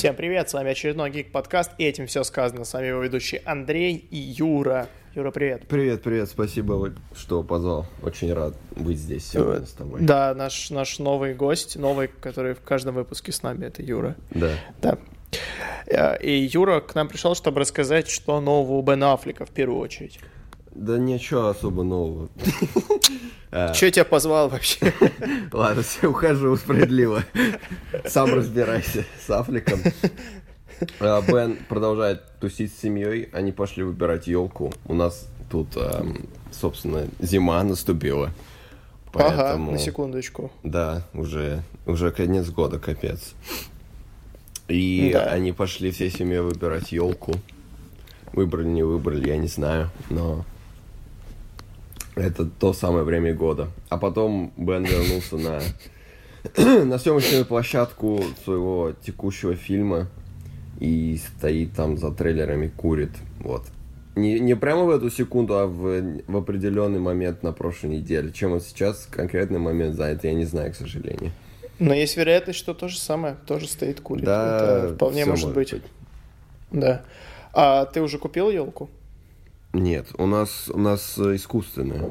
[0.00, 2.64] Всем привет, с вами очередной Гик Подкаст, и этим все сказано.
[2.64, 4.88] С вами его ведущий Андрей и Юра.
[5.14, 5.68] Юра, привет.
[5.68, 7.84] Привет, привет, спасибо, что позвал.
[8.02, 10.00] Очень рад быть здесь сегодня с тобой.
[10.00, 14.16] Да, наш, наш новый гость, новый, который в каждом выпуске с нами, это Юра.
[14.30, 14.52] Да.
[14.80, 14.96] Да.
[15.86, 19.80] Э, И Юра к нам пришел, чтобы рассказать, что нового у Бена Аффлека в первую
[19.80, 20.18] очередь.
[20.74, 22.28] Да ничего особо нового.
[23.74, 24.92] Че тебя позвал вообще?
[25.52, 27.24] Ладно, все, ухожу справедливо.
[28.06, 29.80] Сам разбирайся с Афликом.
[30.98, 33.28] А, Бен продолжает тусить с семьей.
[33.34, 34.72] Они пошли выбирать елку.
[34.86, 36.16] У нас тут, ам,
[36.52, 38.30] собственно, зима наступила.
[39.12, 39.72] Ага, Поэтому...
[39.72, 40.50] на секундочку.
[40.62, 43.34] Да, уже, уже конец года, капец.
[44.68, 45.24] И Да.
[45.24, 47.34] они пошли всей семьей выбирать елку.
[48.32, 50.46] Выбрали, не выбрали, я не знаю, но
[52.14, 53.68] это то самое время года.
[53.88, 55.60] А потом Бен вернулся на,
[56.84, 60.08] на съемочную площадку своего текущего фильма
[60.78, 63.12] и стоит там за трейлерами, курит.
[63.40, 63.62] Вот.
[64.16, 68.32] Не, не прямо в эту секунду, а в, в определенный момент на прошлой неделе.
[68.32, 71.32] Чем он сейчас конкретный момент занят, я не знаю, к сожалению.
[71.78, 74.24] Но есть вероятность, что то же самое, тоже стоит курит.
[74.24, 75.72] Да, Это вполне может быть.
[75.72, 75.82] быть.
[76.72, 77.02] Да.
[77.52, 78.90] А ты уже купил елку?
[79.72, 82.08] Нет, у нас, у нас искусственная.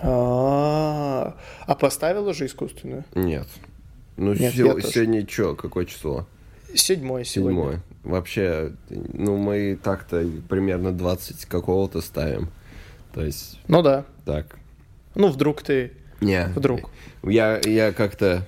[0.00, 3.04] А, а поставил уже искусственную?
[3.14, 3.46] Нет.
[4.16, 4.88] Ну, Нет, сё- я тоже.
[4.88, 6.26] сегодня что, какое число?
[6.74, 7.56] Седьмой сегодня.
[7.58, 7.82] Седьмое.
[8.04, 12.48] Вообще, ну, мы так-то примерно 20 какого-то ставим.
[13.12, 14.04] То есть, Ну да.
[14.24, 14.58] так.
[15.14, 15.92] Ну, вдруг ты...
[16.20, 16.46] Не.
[16.48, 16.90] Вдруг.
[17.22, 18.46] Я, я как-то,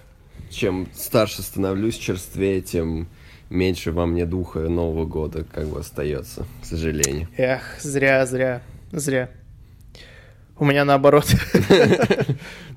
[0.51, 3.09] чем старше становлюсь, черствее, тем
[3.51, 7.29] меньше во мне духа Нового года как бы остается, к сожалению.
[7.37, 8.63] Эх, зря, зря,
[8.93, 9.29] зря.
[10.57, 11.27] У меня наоборот.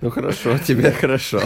[0.01, 1.39] Ну хорошо, тебе хорошо.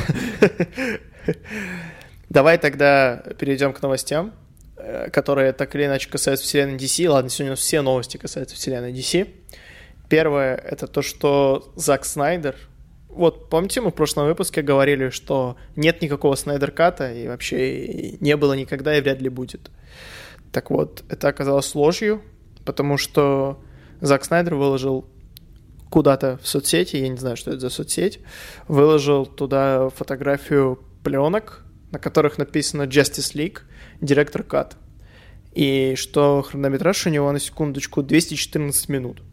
[2.30, 4.34] Давай тогда перейдем к новостям,
[4.78, 7.08] э, которые так или иначе касаются вселенной DC.
[7.08, 9.28] Ладно, сегодня все новости касаются вселенной DC.
[10.10, 12.56] Первое— это то, что Зак Снайдер...
[13.18, 18.54] Вот, помните, мы в прошлом выпуске говорили, что нет никакого Снайдер-ката, и вообще не было
[18.54, 19.72] никогда и вряд ли будет.
[20.52, 22.22] Так вот, это оказалось ложью,
[22.64, 23.60] потому что
[24.02, 25.10] Зак Снайдер выложил
[25.90, 28.20] куда-то в соцсети, я не знаю, что это за соцсеть,
[28.68, 33.62] выложил туда фотографию пленок, на которых написано Justice League,
[34.00, 34.78] директор Кат.
[35.54, 39.24] И что хронометраж у него на секундочку 214 минут.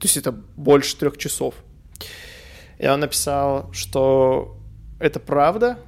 [0.00, 1.54] То есть это больше трех часов.
[2.82, 4.56] И он написал, что
[4.98, 5.78] это правда,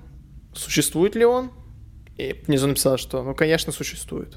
[0.52, 1.50] существует ли он,
[2.16, 4.36] и внизу написал, что, ну, конечно, существует.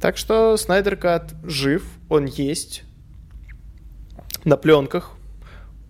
[0.00, 2.84] Так что Снайдер Кат жив, он есть
[4.44, 5.10] на пленках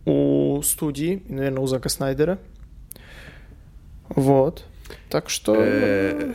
[0.06, 2.40] у студии, наверное, у Зака Снайдера.
[4.08, 4.64] Вот.
[5.08, 5.54] Так что...
[5.56, 6.34] Э,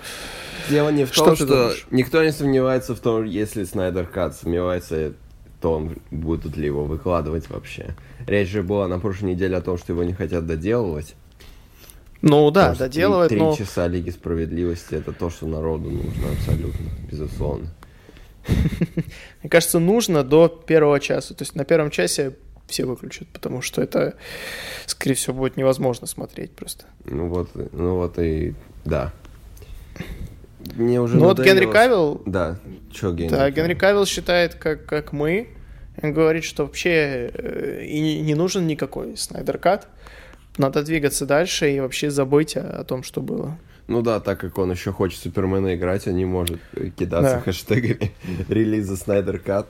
[0.70, 1.86] Дело не в Что том, что думаешь?
[1.92, 5.12] никто не сомневается в том, если Снайдер Кат сомневается,
[5.60, 7.96] то он, будут ли его выкладывать вообще.
[8.28, 11.16] Речь же была на прошлой неделе о том, что его не хотят доделывать.
[12.22, 13.56] Ну да, Потому что доделывает, три, но...
[13.56, 17.70] часа Лиги Справедливости это то, что народу нужно абсолютно, безусловно.
[18.48, 21.34] Мне кажется, нужно до первого часа.
[21.36, 22.34] То есть на первом часе
[22.68, 24.16] все выключат, потому что это,
[24.88, 26.86] скорее всего, будет невозможно смотреть просто.
[27.06, 29.14] Ну вот, ну вот и да.
[30.76, 32.58] Мне уже Ну вот Генри Кавилл, Да,
[32.92, 33.30] чё Генри?
[33.30, 33.52] да?
[33.52, 35.50] Генри Кавилл считает, как, как мы,
[36.02, 39.88] говорит, что вообще э, и не, нужен никакой Снайдер Кат.
[40.58, 43.58] Надо двигаться дальше и вообще забыть о, о том, что было.
[43.88, 47.42] Ну да, так как он еще хочет Супермена играть, он не может э, кидаться Да.
[47.42, 48.12] хэштегами
[48.50, 49.68] релиза Снайдер Кат.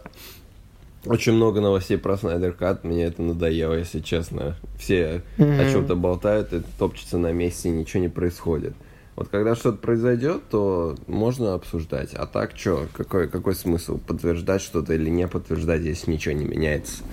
[1.06, 4.56] Очень много новостей про Снайдер Кат, мне это надоело, если честно.
[4.80, 5.72] Все о Мгм.
[5.72, 8.74] чем-то болтают, и топчется на месте, и ничего не происходит.
[9.16, 12.14] Вот когда что-то произойдет, то можно обсуждать.
[12.14, 17.04] А так что, какой, какой смысл подтверждать что-то или не подтверждать, если ничего не меняется?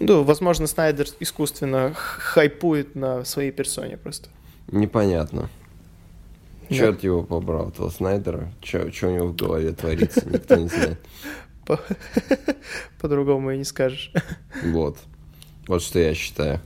[0.00, 4.30] Ну, возможно, Снайдер искусственно хайпует на своей персоне просто.
[4.72, 5.48] Непонятно.
[6.68, 8.52] Черт его побрал, этого Снайдера.
[8.62, 10.98] Что у него в голове творится, никто не знает.
[11.66, 11.80] По-
[13.00, 14.12] По-другому и не скажешь.
[14.64, 14.96] Вот.
[15.68, 16.60] Вот что я считаю.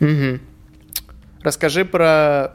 [0.00, 0.40] Мгм.
[1.42, 2.54] Расскажи про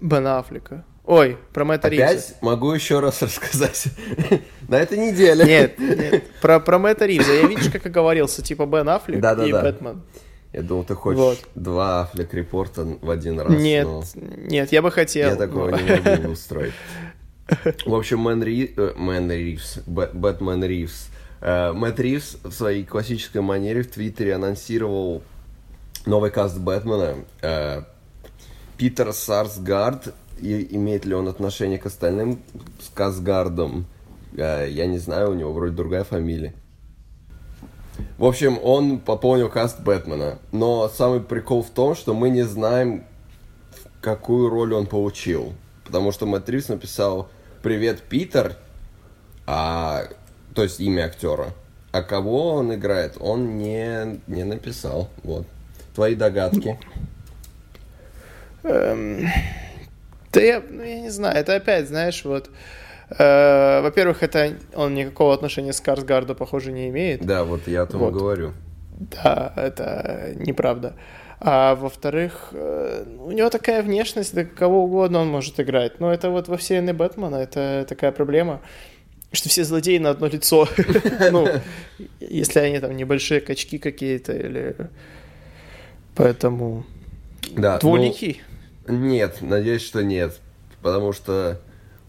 [0.00, 0.84] Бена Аффлека.
[1.04, 2.06] Ой, про Мэтта Ривза.
[2.06, 3.86] Опять могу еще раз рассказать.
[4.68, 5.44] На этой неделе.
[5.44, 7.32] Нет, нет, про, про Мэтта Ривза.
[7.32, 9.62] Я, видишь, как оговорился, типа Бен Аффлек и Да-да-да.
[9.62, 10.02] Бэтмен.
[10.52, 11.38] Я думал, ты хочешь Вот.
[11.54, 13.50] два Аффлек report а в один раз.
[13.52, 15.30] Нет, но нет, я бы хотел.
[15.30, 16.74] Я такого не могу устроить.
[17.84, 21.08] В общем, Мэн, Ри- э, Мэн Ривз, Бэ- Бэтмен Ривз
[21.42, 25.22] Э, Мэтт Ривз в своей классической манере в Твиттере анонсировал
[26.04, 27.14] новый каст Бэтмена.
[28.80, 32.40] Питер Сарсгард, и имеет ли он отношение к остальным
[32.80, 33.84] Сказгардам?
[34.34, 36.54] Э, я не знаю, у него вроде другая фамилия.
[38.16, 40.38] В общем, он пополнил каст Бэтмена.
[40.50, 43.04] Но самый прикол в том, что мы не знаем,
[44.00, 45.52] какую роль он получил.
[45.84, 47.28] Потому что Мэтт написал
[47.62, 48.56] «Привет, Питер»,
[49.46, 50.04] а,
[50.54, 51.52] то есть имя актера.
[51.92, 55.10] А кого он играет, он не, не написал.
[55.22, 55.44] Вот.
[55.94, 56.78] Твои догадки.
[58.62, 59.26] Эм,
[60.32, 62.50] да я, ну, я не знаю, это опять, знаешь, вот...
[63.18, 67.24] Э, во-первых, это он никакого отношения с Карсгарду, похоже, не имеет.
[67.24, 68.14] Да, вот я о том Вот.
[68.14, 68.52] говорю.
[69.00, 70.94] Да, это неправда.
[71.40, 75.98] А во-вторых, э, у него такая внешность, да кого угодно он может играть.
[75.98, 78.60] Но это вот во вселенной Бэтмена, это такая проблема,
[79.32, 80.68] что все злодеи на одно лицо.
[81.32, 81.48] Ну,
[82.20, 84.76] если они там небольшие качки какие-то или...
[86.14, 86.84] Поэтому...
[87.56, 88.42] Да, ну, Двуликий.
[88.90, 90.38] Нет, надеюсь, что нет.
[90.82, 91.60] Потому что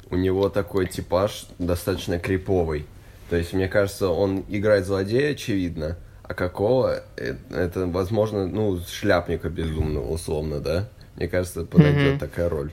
[0.09, 2.85] у него такой типаж достаточно криповый.
[3.29, 9.49] То есть, мне кажется, он играет злодея, очевидно, а какого, э, это, возможно, ну, шляпника
[9.49, 10.89] безумного, условно, да?
[11.15, 12.19] Мне кажется, подойдет Мгм.
[12.19, 12.71] такая роль.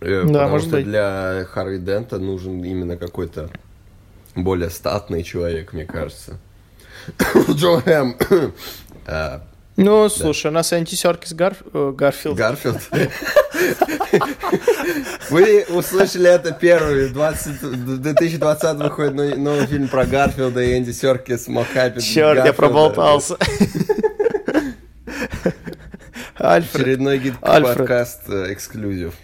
[0.00, 0.86] Э, Да, Потому может что быть.
[0.86, 3.50] для Харви Дента нужен именно какой-то
[4.34, 6.38] более статный человек, мне кажется.
[7.50, 8.16] Джон Хэмм.
[9.76, 11.62] Ну, слушай, у нас Энди Серкис Гарф...
[11.72, 12.36] э, Гарфилд.
[12.36, 12.80] Гарфилд.
[15.30, 17.08] Вы услышали это первый.
[17.08, 22.02] В 20 в 2020 выходит новый, фильм про Гарфилда и Энди Серкис mocap ит.
[22.02, 23.38] Черт, я проболтался.
[26.36, 26.82] Альфред.
[26.82, 29.14] Очередной гид подкаст э, эксклюзив.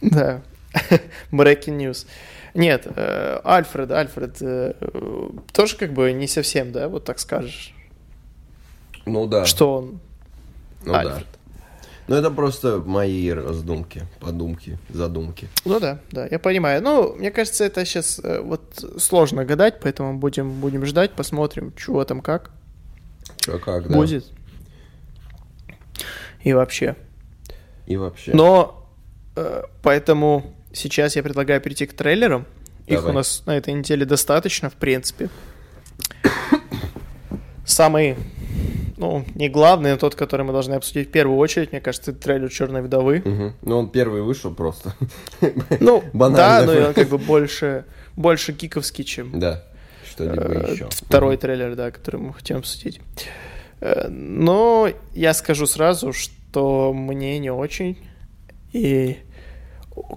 [0.00, 0.40] Да.
[1.32, 2.06] Breaking news.
[2.54, 4.38] Нет, э, Альфред, Альфред,
[5.52, 7.74] тоже как бы не совсем, да, вот так скажешь,
[9.06, 9.44] Ну да.
[9.44, 10.00] что он
[10.84, 11.00] Ну да.
[11.00, 11.26] Альфред.
[12.08, 15.48] Ну это просто мои раздумки, подумки, задумки.
[15.64, 16.82] Ну да, да, я понимаю.
[16.82, 22.20] Ну, мне кажется, это сейчас вот сложно гадать, поэтому будем, будем ждать, посмотрим, чего там
[22.20, 22.50] как
[23.38, 23.94] Чё как, да.
[23.94, 24.24] будет.
[26.42, 26.96] И вообще.
[27.86, 28.32] И вообще.
[28.34, 28.88] Но
[29.36, 32.46] э, поэтому сейчас я предлагаю перейти к трейлерам.
[32.86, 33.12] Их Давай.
[33.12, 35.28] у нас на этой неделе достаточно, в принципе.
[37.64, 38.16] Самый,
[39.02, 42.20] ну, не главный, но тот, который мы должны обсудить в первую очередь, мне кажется, это
[42.20, 43.20] трейлер Черной вдовы.
[43.24, 43.54] Мгм.
[43.62, 44.94] Ну он первый вышел просто.
[45.80, 47.84] Ну, да, но он как бы больше,
[48.16, 49.64] больше гиковский, чем Да.
[50.08, 50.88] Что-либо э, еще.
[50.90, 53.00] второй трейлер, да, который мы хотим обсудить.
[53.80, 57.98] Э, Но я скажу сразу, что мне не очень.
[58.72, 59.18] И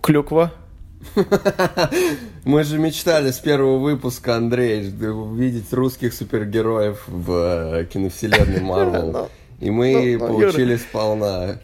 [0.04, 0.54] клюква
[2.46, 7.32] Мы же мечтали с первого выпуска, Андрей, увидеть русских супергероев в
[7.80, 9.12] э, киновселенной Марвел.
[9.12, 9.30] Ну,
[9.60, 11.58] И мы ну, ну, получили сполна.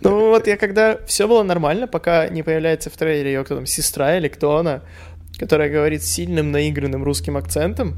[0.00, 3.66] Ну вот я когда все было нормально, пока не появляется в трейлере ее кто там,
[3.66, 4.82] сестра или кто она,
[5.38, 7.96] которая говорит с сильным наигранным русским акцентом,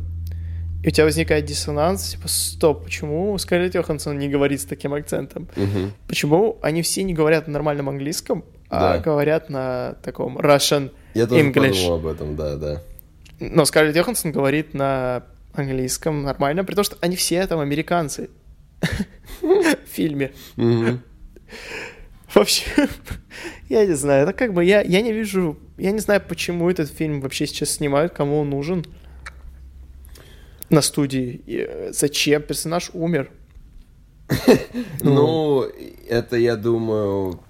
[0.82, 5.48] и у тебя возникает диссонанс, типа, стоп, почему Скарлетт Йоханссон не говорит с таким акцентом?
[5.56, 5.92] Мгм.
[6.08, 8.98] Почему они все не говорят на нормальном английском, а Да.
[8.98, 11.70] говорят на таком Russian Я тоже English?
[11.70, 12.82] подумал об этом, да, да.
[13.40, 15.24] Но Скарлетт Йоханссон говорит на
[15.54, 18.30] английском нормально, при том, что они все там американцы
[19.42, 20.32] в фильме.
[22.34, 22.64] Вообще,
[23.68, 26.88] я не знаю, это как бы я, я не вижу, я не знаю, почему этот
[26.88, 28.84] фильм вообще сейчас снимают, кому он нужен
[30.68, 33.30] на студии, и, э, зачем персонаж умер.
[35.00, 35.64] Ну,
[36.08, 37.40] это, я думаю,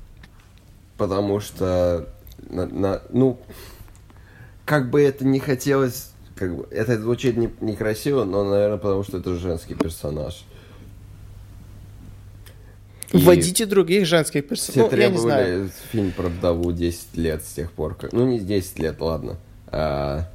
[1.01, 2.07] потому что,
[2.51, 3.41] на- на- ну,
[4.67, 9.17] как бы это не хотелось, как бы, это звучит не- некрасиво, но, наверное, потому что
[9.17, 10.45] это женский персонаж.
[13.13, 14.49] И Вводите других женских Все
[14.89, 14.91] персонажей.
[14.91, 15.45] Ну, я не знаю.
[15.47, 18.13] требовали фильм про вдову 10 лет с тех пор, как...
[18.13, 19.39] Ну, не 10 лет, ладно.
[19.69, 20.29] а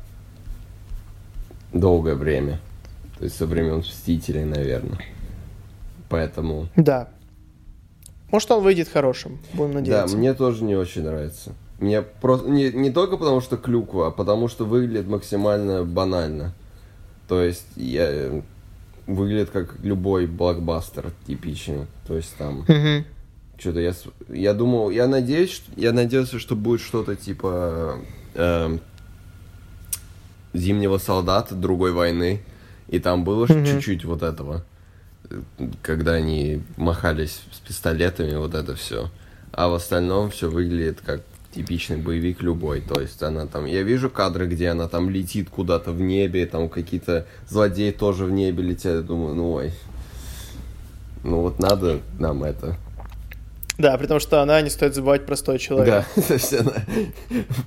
[1.74, 2.60] долгое время.
[3.20, 4.98] То есть со времен Мстителей, наверное.
[6.10, 6.70] Поэтому...
[6.76, 7.10] Да.
[8.36, 10.18] Может, он выйдет хорошим, будем Да, надеяться.
[10.18, 11.54] мне тоже не очень нравится.
[11.80, 12.50] Мне просто...
[12.50, 16.54] Не, не только потому, что клюква, а потому, что выглядит максимально банально.
[17.30, 18.06] То есть я...
[18.10, 18.42] э,
[19.08, 21.86] Выглядит как любой блокбастер типичный.
[22.08, 22.66] То есть там...
[23.58, 23.94] Что-то я,
[24.28, 28.00] я думал, я надеюсь, что- я надеялся, что будет что-то типа
[28.34, 28.82] эм,
[30.54, 32.42] Зимнего солдата другой войны,
[32.90, 34.60] и там было чуть-чуть вот этого, э,
[35.82, 39.10] когда они махались с пистолетами, вот это все.
[39.52, 41.22] А в остальном все выглядит как
[41.54, 42.82] типичный боевик любой.
[42.82, 46.70] То есть она там, я вижу кадры, где она там летит куда-то в небе, там
[46.70, 48.96] какие-то злодеи тоже в небе летят.
[48.96, 49.74] Я думаю, ну ой,
[51.24, 52.78] ну вот надо нам это.
[53.78, 56.06] Да, при том, что она, не стоит забывать, простой человек.
[56.16, 56.74] Да, то есть она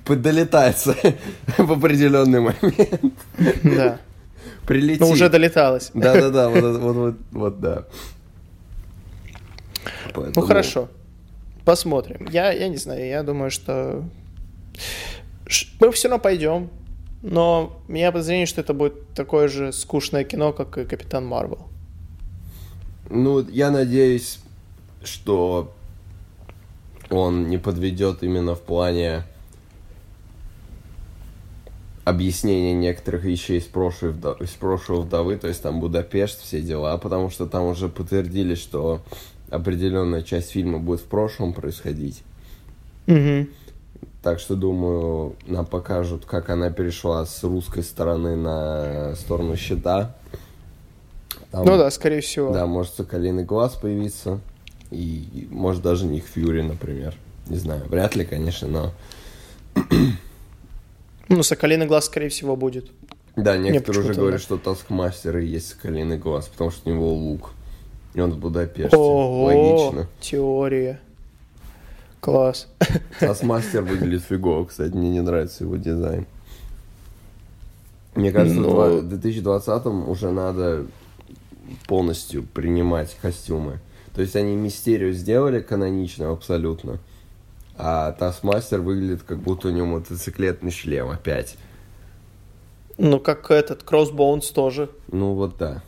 [0.15, 0.95] долетается
[1.57, 3.13] в определенный момент.
[3.63, 3.99] Да.
[4.69, 4.99] Прилетит.
[4.99, 5.89] Ну, уже долеталась.
[5.95, 7.85] Да-да-да, вот, вот, вот, вот, да.
[10.13, 10.31] Поэтому...
[10.35, 10.89] Ну, хорошо.
[11.65, 12.27] Посмотрим.
[12.29, 14.03] Я, я не знаю, я думаю, что
[15.79, 16.69] мы все равно пойдем,
[17.23, 21.67] но у меня подозрение, что это будет такое же скучное кино, как и Капитан Марвел.
[23.09, 24.37] Ну, я надеюсь,
[25.03, 25.73] что
[27.09, 29.23] он не подведет именно в плане
[32.09, 37.29] объяснения некоторых вещей из прошлой, из прошлого вдовы, то есть там Будапешт, все дела, потому
[37.29, 39.01] что там уже подтвердили, что
[39.49, 42.23] определенная часть фильма будет в прошлом происходить.
[43.07, 43.47] Угу.
[44.21, 50.15] Так что, думаю, нам покажут, как она перешла с русской стороны на сторону щита.
[51.51, 52.51] Там, ну да, скорее всего.
[52.51, 54.39] Да, может Соколиный глаз появиться.
[54.91, 57.15] И, и может даже Ник Фьюри, например.
[57.47, 58.91] Не знаю, вряд ли, конечно, но...
[61.29, 62.91] Ну, Соколиный глаз, скорее всего, будет.
[63.35, 64.43] Да, некоторые уже говорят, да.
[64.43, 67.51] что Таскмастер и есть Соколиный глаз, потому что у него лук.
[68.15, 68.95] И он в Будапеште.
[68.97, 70.07] Ого, Логично.
[70.19, 70.99] теория.
[72.19, 72.67] Класс.
[73.19, 76.25] Таскмастер выглядит фигово, кстати, мне не нравится его дизайн.
[78.15, 78.99] Мне кажется, Ну.
[78.99, 80.85] в 2020 уже надо
[81.87, 83.79] полностью принимать костюмы.
[84.15, 86.97] То есть они мистерию сделали канонично абсолютно.
[87.81, 91.55] А Таскмастер выглядит, как будто у него мотоциклетный шлем опять.
[92.97, 94.89] Ну, как этот, Crossbones тоже.
[95.07, 95.81] Ну вот да.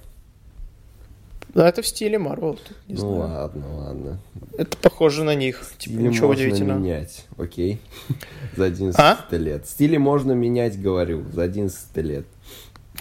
[1.54, 2.58] Да, это в стиле Марвел,
[2.88, 3.16] ну знаю.
[3.18, 4.20] ладно, ладно.
[4.58, 5.60] Это похоже на них.
[5.78, 6.80] Типа, Стили ничего можно удивительного.
[6.80, 7.82] менять, окей?
[8.56, 9.18] За 11 А?
[9.32, 9.68] лет.
[9.68, 12.26] Стили можно менять, говорю, за 11 лет.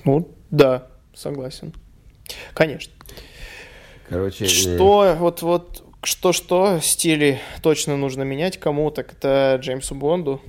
[0.05, 1.73] Ну, да, согласен.
[2.53, 2.93] Конечно.
[4.09, 10.41] Короче, э, Что, вот, вот, что-что, стили точно нужно менять кому, так это Джеймсу Бонду.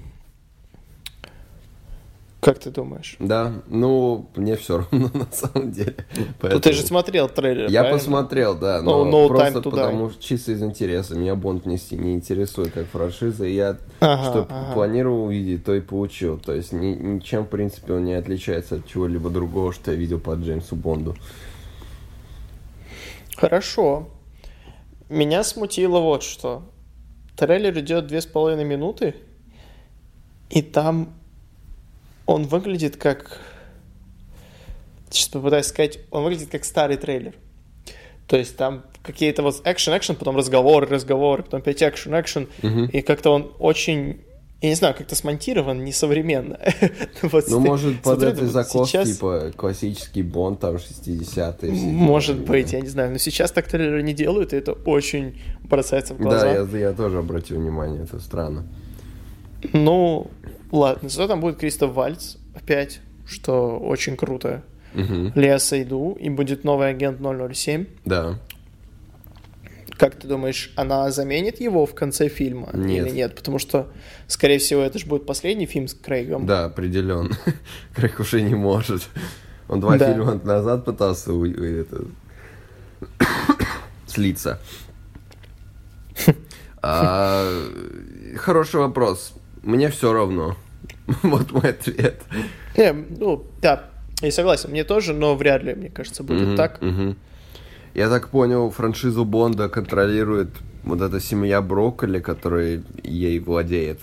[2.40, 3.18] Как ты думаешь?
[3.20, 5.96] да, ну, мне все равно на самом деле.
[6.18, 8.00] Ну, Поэтому- ты же смотрел трейлер, Я правильно?
[8.00, 11.14] посмотрел, да, но No- no просто потому что чисто из интереса.
[11.14, 14.74] Меня Бонд не, не интересует как франшиза, и я Ага, что ага.
[14.74, 16.40] планировал увидеть, то и получил.
[16.40, 20.20] То есть ни- ничем, в принципе, он не отличается от чего-либо другого, что я видел
[20.20, 21.16] по Джеймсу Бонду.
[23.38, 24.08] Хорошо.
[25.12, 26.64] Меня смутило вот что.
[27.36, 29.14] Трейлер идет две с половиной минуты,
[30.50, 31.14] и там
[32.26, 33.42] он выглядит как...
[35.10, 37.36] Сейчас попытаюсь сказать, он выглядит как старый трейлер.
[38.28, 42.86] То есть там какие-то вот экшен-экшен, потом разговоры, разговоры, потом опять экшен-экшен, Мгм.
[42.86, 44.22] и как-то он очень...
[44.62, 46.60] Я не знаю, как-то смонтирован несовременно.
[47.24, 51.74] Вот Ну, может, под этой закос, сейчас- типа, классический Бонд, там, 60-е.
[51.74, 52.78] все Может дела, быть, да.
[52.78, 53.12] я не знаю.
[53.12, 56.42] Но сейчас так трейлеры не делают, и это очень бросается в глаза.
[56.64, 58.66] Да, я, я тоже обратил внимание, это странно.
[59.74, 60.28] Ну,
[60.72, 61.10] ладно.
[61.10, 64.64] Зато там будет Кристоф Вальц опять, что очень круто.
[64.94, 65.32] Мгм.
[65.36, 67.20] Леа Сейду, и будет новый агент
[67.54, 67.86] 007.
[68.06, 68.40] Да.
[70.02, 73.06] Как ты думаешь, она заменит его в конце фильма Нет.
[73.06, 73.36] или нет?
[73.36, 73.92] Потому что,
[74.26, 76.48] скорее всего, это же будет последний фильм с Крейгом.
[76.48, 77.38] Да, определенно.
[77.96, 79.04] Крейг уже не может.
[79.70, 80.12] Он два Да.
[80.12, 82.04] фильма назад пытался у- это,
[84.08, 84.60] слиться.
[86.84, 87.48] А,
[88.38, 89.34] хороший вопрос.
[89.62, 90.58] Мне все равно.
[91.22, 92.20] Вот мой ответ.
[92.76, 93.92] Не, ну, да,
[94.24, 96.80] я согласен, мне тоже, но вряд ли, мне кажется, будет так.
[97.94, 100.50] Я так понял, франшизу Бонда контролирует
[100.84, 104.00] вот эта семья Брокколи, которая ей владеет.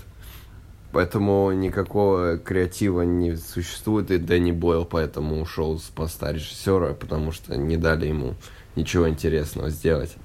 [0.92, 7.56] Поэтому никакого креатива не существует, и Дэнни Бойл поэтому ушел с поста режиссера, потому что
[7.56, 8.34] не дали ему
[8.74, 10.16] ничего интересного сделать.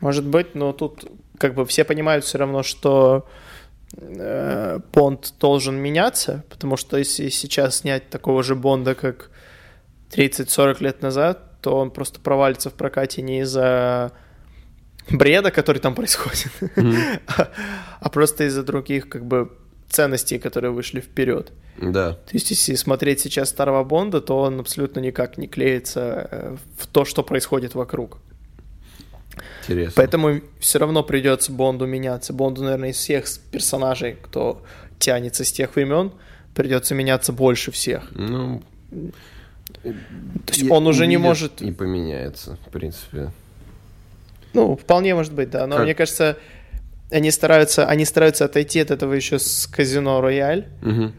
[0.00, 1.04] Может быть, но тут
[1.38, 3.26] как бы все понимают все равно, что
[3.92, 9.30] э, Бонд должен меняться, потому что если сейчас снять такого же Бонда, как
[10.10, 14.12] 30-40 лет назад, то он просто провалится в прокате не из-за
[15.08, 16.52] бреда, который там происходит,
[17.26, 17.48] а,
[18.00, 19.50] а просто из-за других как бы
[19.88, 21.52] ценностей, которые вышли вперед.
[21.78, 26.56] Да, То есть, если смотреть сейчас старого Бонда, то он абсолютно никак не клеится э,
[26.78, 28.18] в то, что происходит вокруг.
[29.62, 29.92] интересно.
[29.96, 32.34] Поэтому все равно придется Бонду меняться.
[32.34, 34.62] Бонду, наверное, из всех персонажей, кто
[34.98, 36.12] тянется с тех времен,
[36.54, 38.02] придется меняться больше всех.
[38.12, 38.62] Ну,
[39.82, 39.88] То
[40.52, 41.62] есть и- он уже не может...
[41.62, 43.30] И поменяется, в принципе.
[44.52, 45.66] Ну, вполне может быть, да.
[45.66, 46.36] Но Как- мне кажется,
[47.10, 51.12] они стараются, они стараются отойти от этого еще с казино Рояль, Мгм.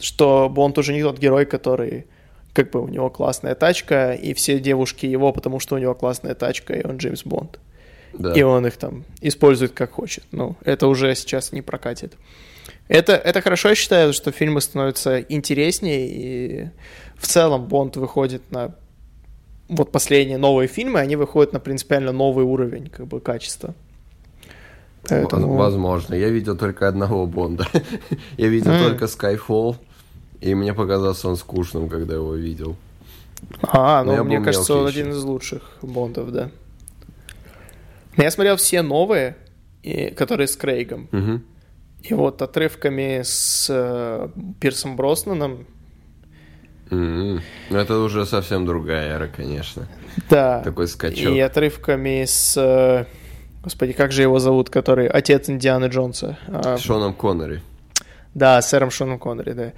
[0.00, 2.06] что Бонд уже не тот герой, который
[2.54, 6.34] как бы у него классная тачка, и все девушки его, потому что у него классная
[6.34, 7.58] тачка, и он Джеймс Бонд.
[8.12, 8.34] Да.
[8.34, 10.24] И он их там использует как хочет.
[10.32, 12.12] Ну, это уже сейчас не прокатит.
[12.88, 16.68] Это, это хорошо, я считаю, что фильмы становятся интереснее, и
[17.16, 18.74] в целом Бонд выходит на...
[19.68, 23.74] Вот последние новые фильмы, они выходят на принципиально новый уровень как бы качества.
[25.08, 26.14] Поэтому- Возможно.
[26.14, 27.66] Я видел только одного Бонда.
[28.36, 29.76] Я видел только Skyfall,
[30.40, 32.76] и мне показался он скучным, когда его видел.
[33.62, 36.50] А, Но ну, мне кажется, он один из лучших Бондов, да.
[38.16, 39.36] Я смотрел все новые,
[39.82, 41.08] и- которые с Крейгом.
[42.02, 44.28] И вот отрывками с э,
[44.60, 45.66] Пирсом Броснаном.
[46.90, 47.40] Ну,
[47.70, 49.88] это уже совсем другая эра, конечно.
[50.28, 50.60] да.
[50.62, 51.32] Такой скачок.
[51.32, 52.54] И отрывками с...
[52.56, 53.06] э,
[53.62, 56.38] Господи, как же его зовут, который отец Индианы Джонса?
[56.48, 57.62] А, Шоном Коннери.
[58.34, 59.72] Да, сэром Шоном Коннери, да.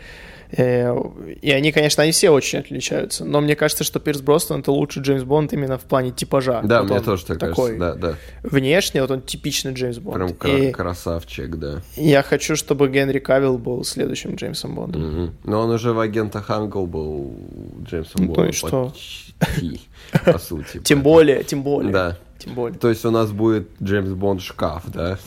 [0.57, 0.95] Э,
[1.43, 3.25] И они, конечно, они все очень отличаются.
[3.25, 6.61] Но мне кажется, что Пирс Броснан это лучший Джеймс Бонд именно в плане типажа.
[6.63, 7.77] Да, Вот мне тоже так такой.
[7.79, 7.95] кажется.
[8.01, 8.17] Да, да.
[8.43, 10.17] Внешне вот он типичный Джеймс Бонд.
[10.17, 11.83] Прям кра- И красавчик, да.
[11.97, 15.03] я хочу, чтобы Генри Кавилл был следующим Джеймсом Бондом.
[15.03, 15.35] Мгм.
[15.45, 17.35] Но он уже в агентах Англ был
[17.83, 18.49] Джеймсом Ну, Бондом.
[18.49, 18.93] и что?
[19.41, 19.81] Почти,
[20.25, 20.79] по сути.
[20.85, 21.93] Тем более, тем более.
[21.93, 22.17] Да.
[22.39, 22.79] Тем более.
[22.79, 25.19] То есть у нас будет Джеймс Бонд шкаф, да?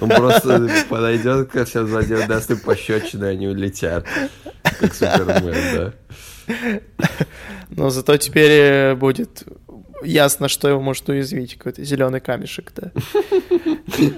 [0.00, 4.06] Он просто подойдет ко всем злодеям, даст им пощечины, они улетят.
[4.62, 5.92] Как Супермен,
[6.46, 6.54] да?
[7.70, 9.44] Но зато теперь э, будет
[10.04, 11.56] ясно, что его может уязвить.
[11.56, 12.92] Какой-то зеленый камешек, да.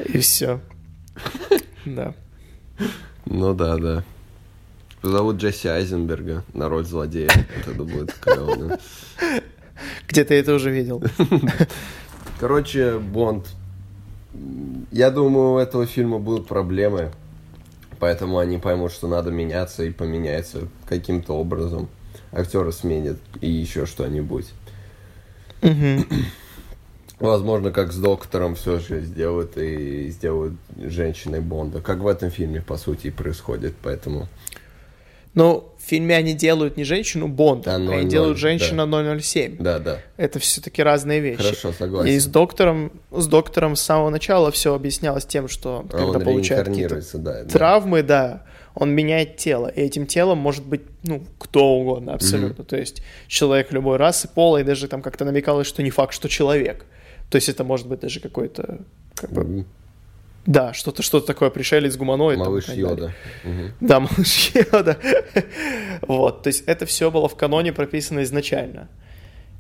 [0.06, 0.60] И все.
[1.84, 2.14] Да.
[3.24, 4.04] Ну да, да.
[5.02, 7.30] Зовут Джесси Айзенберга на роль злодея.
[7.56, 8.78] Вот Это будет клево.
[10.08, 11.02] Где ты это уже видел?
[12.40, 13.46] Короче, Бонд.
[14.90, 17.10] Я думаю, у этого фильма будут проблемы.
[17.98, 21.88] Поэтому они поймут, что надо меняться и поменяется каким-то образом.
[22.32, 24.46] Актеры сменят и еще что-нибудь.
[25.62, 26.06] Мгм.
[27.18, 31.80] Возможно, как с доктором все же сделают и сделают женщиной Бонда.
[31.80, 33.74] Как в этом фильме, по сути, и происходит.
[33.82, 34.28] Поэтому
[35.36, 38.86] Ну, в фильме они делают не женщину Бонда, Да, они 00, делают женщина
[39.20, 39.58] 007.
[39.58, 39.98] да, да.
[40.16, 41.42] Это все-таки разные вещи.
[41.42, 42.10] Хорошо, согласен.
[42.10, 46.66] И с доктором, с доктором с самого начала все объяснялось тем, что А когда получает
[46.66, 47.42] какие-то да.
[47.44, 47.48] да.
[47.50, 48.44] травмы, да,
[48.74, 49.68] он меняет тело.
[49.68, 52.64] И этим телом может быть, ну, кто угодно абсолютно.
[52.64, 56.28] То есть человек любой расы, пола, и даже там как-то намекалось, что не факт, что
[56.30, 56.86] человек.
[57.30, 58.78] То есть это может быть даже какой-то,
[59.14, 59.66] как бы, Мгм.
[60.46, 62.38] Да, что-то что такое, пришелец, гуманоид.
[62.38, 62.80] там Малыш далее.
[62.82, 63.12] Йода.
[63.44, 63.72] Мгм.
[63.80, 64.96] Да, малыш Йода.
[66.02, 68.88] Вот, то есть это все было в каноне прописано изначально.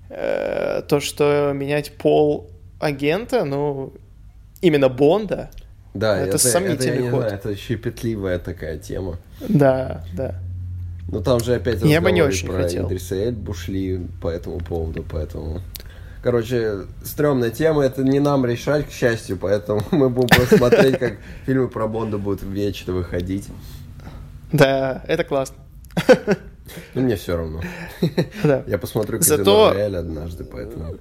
[0.08, 3.92] Э, То, что менять пол агента, ну,
[4.60, 5.50] именно Бонда,
[5.94, 7.20] Да, Это это, сомнительный это, я не ход.
[7.20, 9.18] знаю, это щепетливая такая тема.
[9.48, 10.34] да, да.
[11.08, 12.86] Но там же опять Я бы не очень про хотел.
[12.88, 15.60] Идриса Эльбу шли по этому поводу, поэтому...
[16.26, 21.18] Короче, стрёмная тема, это не нам решать, к счастью, поэтому мы будем просто смотреть, как
[21.44, 23.46] фильмы про Бонда будут вечно выходить.
[24.50, 25.54] Да, это классно.
[26.94, 27.60] Ну, мне все равно.
[28.42, 28.64] Да.
[28.66, 30.96] Я посмотрю Казино Зато- Рояль однажды, поэтому...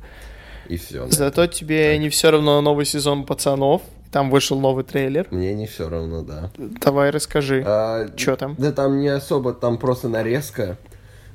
[0.67, 1.07] И все.
[1.09, 3.81] Зато тебе не все равно новый сезон пацанов.
[4.11, 5.25] Там вышел новый трейлер.
[5.31, 6.51] Мне не все равно, да.
[6.59, 7.63] Давай расскажи.
[7.65, 8.53] А, Чё там?
[8.59, 10.77] Да там не особо, там просто нарезка,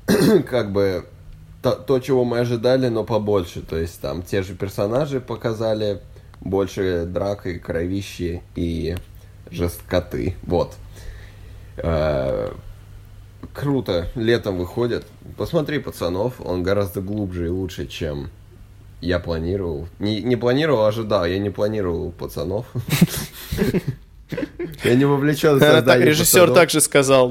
[0.49, 1.07] как бы
[1.63, 3.61] то, то, чего мы ожидали, но побольше.
[3.61, 6.01] То есть там те же персонажи показали,
[6.41, 8.97] больше драк и кровищи и
[9.51, 10.37] жесткоты.
[10.43, 10.75] Вот.
[11.77, 12.51] Э,
[13.55, 15.07] Круто, летом выходит.
[15.37, 18.31] Посмотри пацанов, он гораздо глубже и лучше, чем
[19.01, 19.89] я планировал.
[19.99, 21.25] Не, не планировал, а ожидал.
[21.25, 22.67] Я не планировал пацанов.
[24.85, 27.29] Я не вовлечен в создание режиссер также сказал,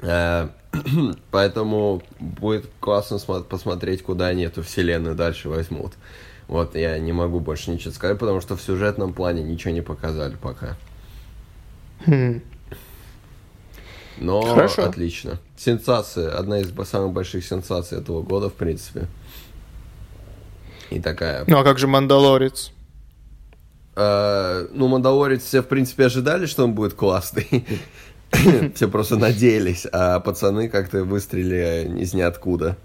[0.00, 0.50] да.
[1.30, 5.92] Поэтому будет классно смо- посмотреть, куда они эту вселенную дальше возьмут.
[6.48, 10.36] Вот, я не могу больше ничего сказать, потому что в сюжетном плане ничего не показали
[10.36, 10.76] пока.
[12.06, 12.42] Хм.
[14.18, 14.84] Но Хорошо.
[14.84, 15.38] отлично.
[15.56, 19.06] Сенсация, одна из самых больших сенсаций этого года, в принципе.
[20.90, 21.44] И такая...
[21.46, 22.72] Ну а как же Мандалорец?
[23.96, 27.66] Э, ну, Мандалорец все, в принципе, ожидали, что он будет классный.
[28.74, 32.76] Все просто надеялись, а пацаны как-то выстрелили из ниоткуда.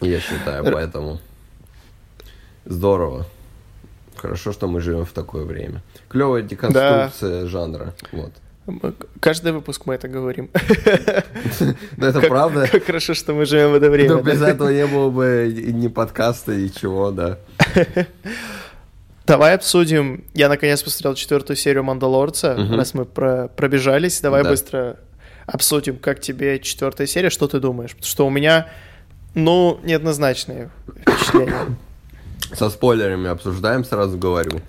[0.00, 1.20] Я считаю, поэтому
[2.64, 3.26] здорово.
[4.16, 5.82] Хорошо, что мы живем в такое время.
[6.08, 7.94] Клевая деконструкция жанра.
[8.12, 8.32] Вот.
[9.20, 10.50] Каждый выпуск мы это говорим.
[11.96, 12.68] Ну, это правда.
[12.70, 14.14] Как хорошо, что мы живем в это время.
[14.14, 17.38] Но без этого не было бы ни подкаста, ничего, да.
[19.30, 20.24] Давай обсудим.
[20.34, 24.20] Я наконец посмотрел четвертую серию Мандалорца, раз мы пробежались.
[24.20, 24.96] Давай быстро
[25.46, 27.90] обсудим, как тебе четвертая серия, что ты думаешь.
[27.90, 28.68] Потому что у меня,
[29.34, 31.76] ну, неоднозначные впечатления.
[32.54, 34.60] Со спойлерами обсуждаем, сразу говорю.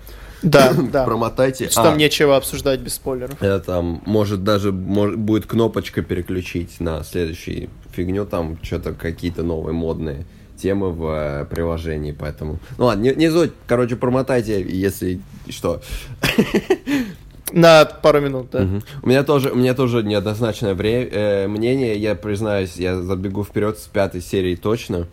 [0.42, 1.04] Да, да.
[1.06, 1.68] Промотайте.
[1.68, 3.42] Что там а, нечего обсуждать без спойлеров.
[3.42, 9.74] Это там, может, даже может, будет кнопочка переключить на следующую фигню, там что-то какие-то новые
[9.74, 10.24] модные
[10.62, 12.58] темы в э, приложении, поэтому...
[12.78, 15.82] Ну ладно, не, не суть, короче, промотайте, если что.
[17.52, 18.62] На пару минут, да.
[18.62, 18.82] Угу.
[19.02, 23.78] У меня тоже, у меня тоже неоднозначное вре- э, мнение, я признаюсь, я забегу вперед
[23.78, 25.08] с пятой серии точно.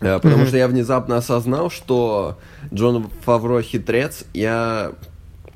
[0.00, 0.48] Э, потому mm-hmm.
[0.48, 2.38] что я внезапно осознал, что
[2.72, 4.24] Джон Фавро хитрец.
[4.34, 4.92] Я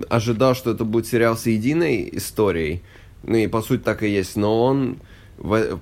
[0.08, 2.82] ожидал, что это будет сериал с единой историей.
[3.22, 4.36] Ну и по сути так и есть.
[4.36, 4.98] Но он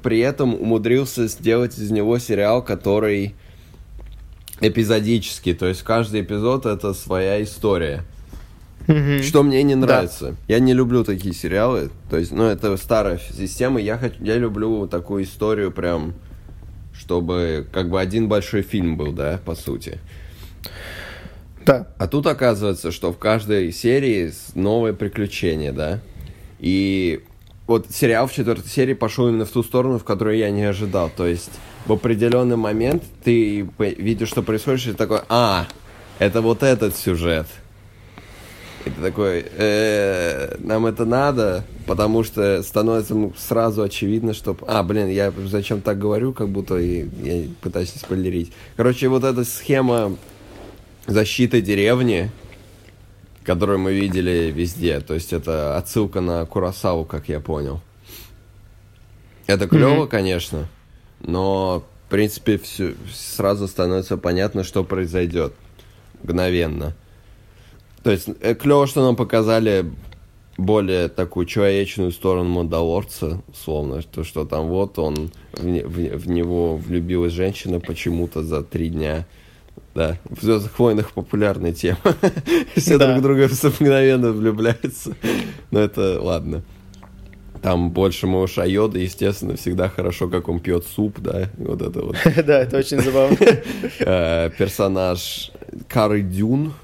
[0.03, 3.35] при этом умудрился сделать из него сериал, который
[4.61, 5.55] эпизодический.
[5.55, 8.05] То есть каждый эпизод это своя история.
[8.87, 9.23] Mm-hmm.
[9.23, 10.31] Что мне не нравится.
[10.31, 10.37] Да.
[10.47, 11.91] Я не люблю такие сериалы.
[12.09, 13.81] То есть, ну, это старая система.
[13.81, 16.15] Я, хочу, я люблю такую историю прям
[16.99, 19.99] чтобы как бы один большой фильм был, да, по сути.
[21.65, 21.89] Да.
[21.99, 26.01] А тут оказывается, что в каждой серии новое приключение, да.
[26.59, 27.23] И
[27.67, 31.11] вот сериал в четвертой серии пошел именно в ту сторону, в которую я не ожидал.
[31.15, 31.51] То есть
[31.87, 35.67] в определенный момент ты видишь, что происходит, и такой, а,
[36.19, 37.47] это вот этот сюжет.
[38.85, 44.57] И ты такой, э, нам это надо, потому что становится сразу очевидно, что...
[44.69, 48.53] А, блин, я зачем так говорю, как будто я пытаюсь спойлерить.
[48.77, 50.17] Короче, вот эта схема
[51.09, 52.31] защиты деревни,
[53.47, 57.81] которую мы видели везде, то есть это отсылка на Курасаву, как я понял.
[59.47, 60.09] Это клево, mm-hmm.
[60.09, 60.69] конечно,
[61.21, 65.55] но, в принципе, все, сразу становится понятно, что произойдет
[66.25, 66.97] мгновенно.
[68.03, 69.93] То есть э, клево, что нам показали
[70.59, 76.77] более такую человечную сторону Мандалорца, словно, то, что там вот он, в, в, в него
[76.77, 79.25] влюбилась женщина почему-то за три дня.
[79.97, 81.99] Да, в Звездных войнах популярная тема.
[82.77, 83.49] Все друг друга
[83.81, 85.17] мгновенно влюбляются.
[85.71, 86.63] Но это ладно.
[87.63, 92.17] Там больше малыша Йода, естественно, всегда хорошо, как он пьет суп, да, вот это вот.
[92.45, 93.39] Да, это очень забавно.
[94.01, 95.51] Э, персонаж
[95.89, 96.75] Кары Дюн,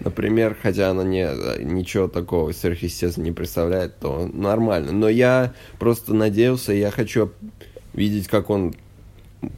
[0.00, 1.24] например, хотя она не,
[1.62, 4.90] ничего такого сверхъестественного не представляет, то нормально.
[4.90, 7.30] Но я просто надеялся, я хочу
[7.94, 8.74] видеть, как он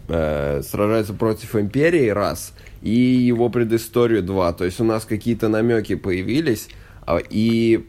[0.08, 4.52] э, сражается против Империи, раз, и его предысторию, два.
[4.52, 6.68] То есть у нас какие-то намеки появились,
[7.06, 7.84] а, и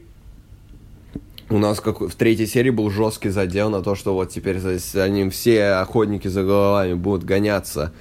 [1.50, 5.10] у нас как в третьей серии был жесткий задел на то, что вот теперь за
[5.10, 7.92] ним все охотники за головами будут гоняться.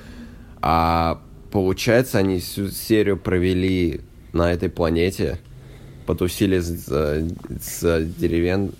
[0.60, 1.20] А
[1.50, 4.00] получается, они всю серию провели
[4.32, 5.38] на этой планете,
[6.06, 6.86] потусили с,
[7.60, 8.72] с деревен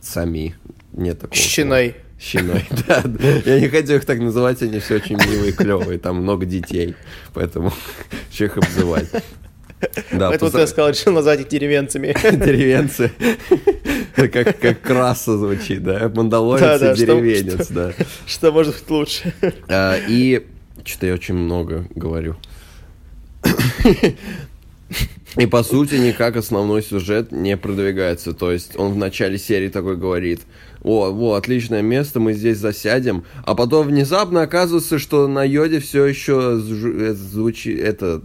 [0.00, 0.56] сами.
[0.92, 1.36] Нет такого.
[1.36, 1.96] Щиной.
[2.22, 3.02] Щиной, да.
[3.44, 6.94] Я не хотел их так называть, они все очень милые, клевые, там много детей,
[7.34, 7.72] поэтому
[8.32, 9.10] что их обзывать.
[10.12, 10.64] Да, Поэтому поза...
[10.64, 12.14] ты сказал, решил назвать их деревенцами.
[12.36, 13.10] Деревенцы.
[14.14, 16.08] Как, как краса звучит, да?
[16.14, 17.92] Мандалорец да, да, и деревенец, что, да.
[18.24, 19.34] Что может быть лучше?
[19.66, 20.46] А, и
[20.84, 22.36] что-то я очень много говорю.
[25.36, 28.34] И по сути никак основной сюжет не продвигается.
[28.34, 30.42] То есть он в начале серии такой говорит,
[30.82, 33.24] о, о, отличное место, мы здесь засядем.
[33.44, 38.22] А потом внезапно оказывается, что на йоде все еще э, звучит, это,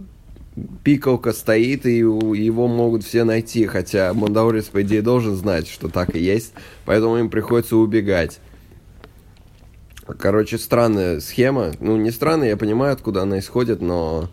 [0.82, 3.66] пикалка стоит, и его могут все найти.
[3.66, 6.52] Хотя Мандаурис, по идее, должен знать, что так и есть.
[6.84, 8.40] Поэтому им приходится убегать.
[10.18, 11.72] Короче, странная схема.
[11.80, 14.30] Ну, не странная, я понимаю, откуда она исходит, но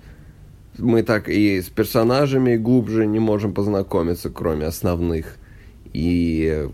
[0.77, 5.37] мы так и с персонажами глубже не можем познакомиться, кроме основных.
[5.93, 6.69] И,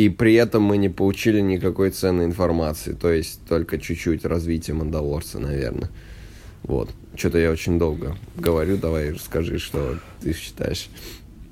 [0.00, 2.94] и при этом мы не получили никакой ценной информации.
[2.94, 5.90] То есть только чуть-чуть развития Мандалорца, наверное.
[6.62, 6.88] Вот.
[7.16, 8.78] Что-то я очень долго говорю.
[8.78, 10.88] Давай расскажи, что ты считаешь.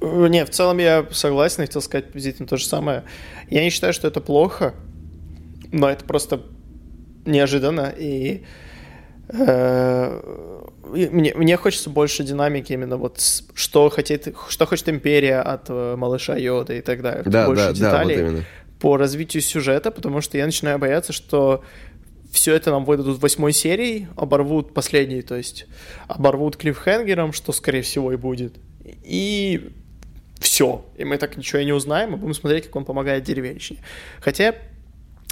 [0.01, 3.05] Не, в целом я согласен, хотел сказать приблизительно то же самое.
[3.51, 4.75] Я не считаю, что это плохо,
[5.71, 6.41] но это просто
[7.27, 8.45] неожиданно, и
[9.29, 10.58] э,
[10.89, 13.21] мне, мне хочется больше динамики именно вот
[13.55, 17.23] что хочет, что хочет Империя от э, малыша Йода и так далее.
[17.25, 18.45] Да, больше да, деталей да, вот именно.
[18.81, 21.63] по развитию сюжета, потому что я начинаю бояться, что
[22.31, 25.67] все это нам выдадут восьмой серии, оборвут последний, то есть
[26.07, 28.55] оборвут клиффхенгером, что скорее всего и будет.
[28.85, 29.71] И
[30.39, 30.85] все.
[30.97, 33.81] И мы так ничего и не узнаем, и будем смотреть, как он помогает деревенщине.
[34.21, 34.55] Хотя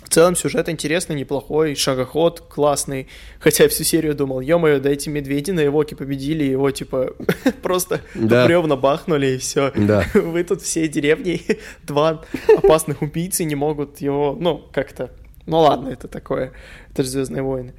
[0.07, 3.09] в целом сюжет интересный, неплохой, шагоход классный.
[3.41, 7.15] Хотя я всю серию думал, ё-моё, да эти медведи на Эвоке победили, его типа
[7.63, 8.47] просто Да.
[8.47, 9.73] бревна бахнули и все.
[9.75, 10.05] Да.
[10.15, 11.43] Вы тут все деревни,
[11.83, 12.23] два
[12.57, 15.11] опасных убийцы не могут его, ну, как-то...
[15.45, 16.53] Ну ладно, это такое,
[16.93, 17.75] это же Звездные войны.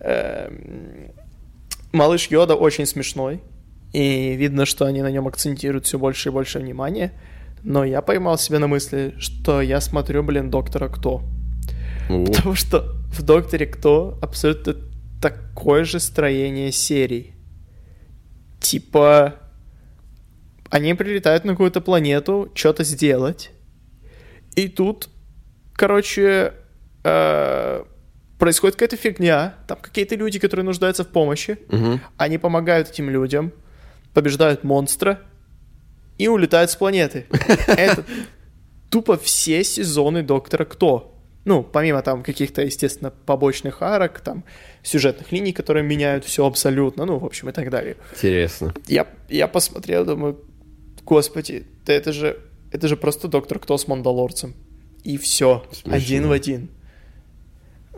[0.00, 1.10] Эм,
[1.92, 3.40] Малыш Йода очень смешной,
[3.92, 7.12] и видно, что они на нем акцентируют все больше и больше внимания.
[7.62, 11.22] Но я поймал себя на мысли, что я смотрю, блин, Доктора Кто.
[12.08, 14.76] Потому что в Докторе Кто абсолютно
[15.20, 17.34] такое же строение серий.
[18.60, 19.34] Типа,
[20.70, 23.50] они прилетают на какую-то планету, что-то сделать.
[24.56, 25.08] И тут,
[25.74, 26.54] короче,
[27.04, 27.84] э,
[28.38, 29.54] происходит какая-то фигня.
[29.66, 31.58] Там какие-то люди, которые нуждаются в помощи.
[32.16, 33.52] Они помогают этим людям,
[34.12, 35.20] побеждают монстра
[36.18, 37.26] и улетают с планеты.
[37.66, 38.04] Это
[38.90, 41.13] тупо все сезоны Доктора Кто.
[41.44, 44.44] Ну, помимо там каких-то, естественно, побочных арок, там,
[44.82, 47.96] сюжетных линий, которые меняют все абсолютно, ну, в общем, и так далее.
[48.12, 48.72] Интересно.
[48.86, 50.40] Я, я посмотрел, думаю,
[51.04, 52.38] господи, да это же,
[52.72, 54.54] это же просто Доктор Кто с Мандалорцем.
[55.02, 55.94] И все, Смешно.
[55.94, 56.68] один в один.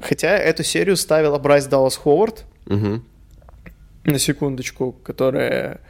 [0.00, 3.04] Хотя эту серию ставила Брайс Даллас Ховард, Мгм.
[4.04, 5.80] на секундочку, которая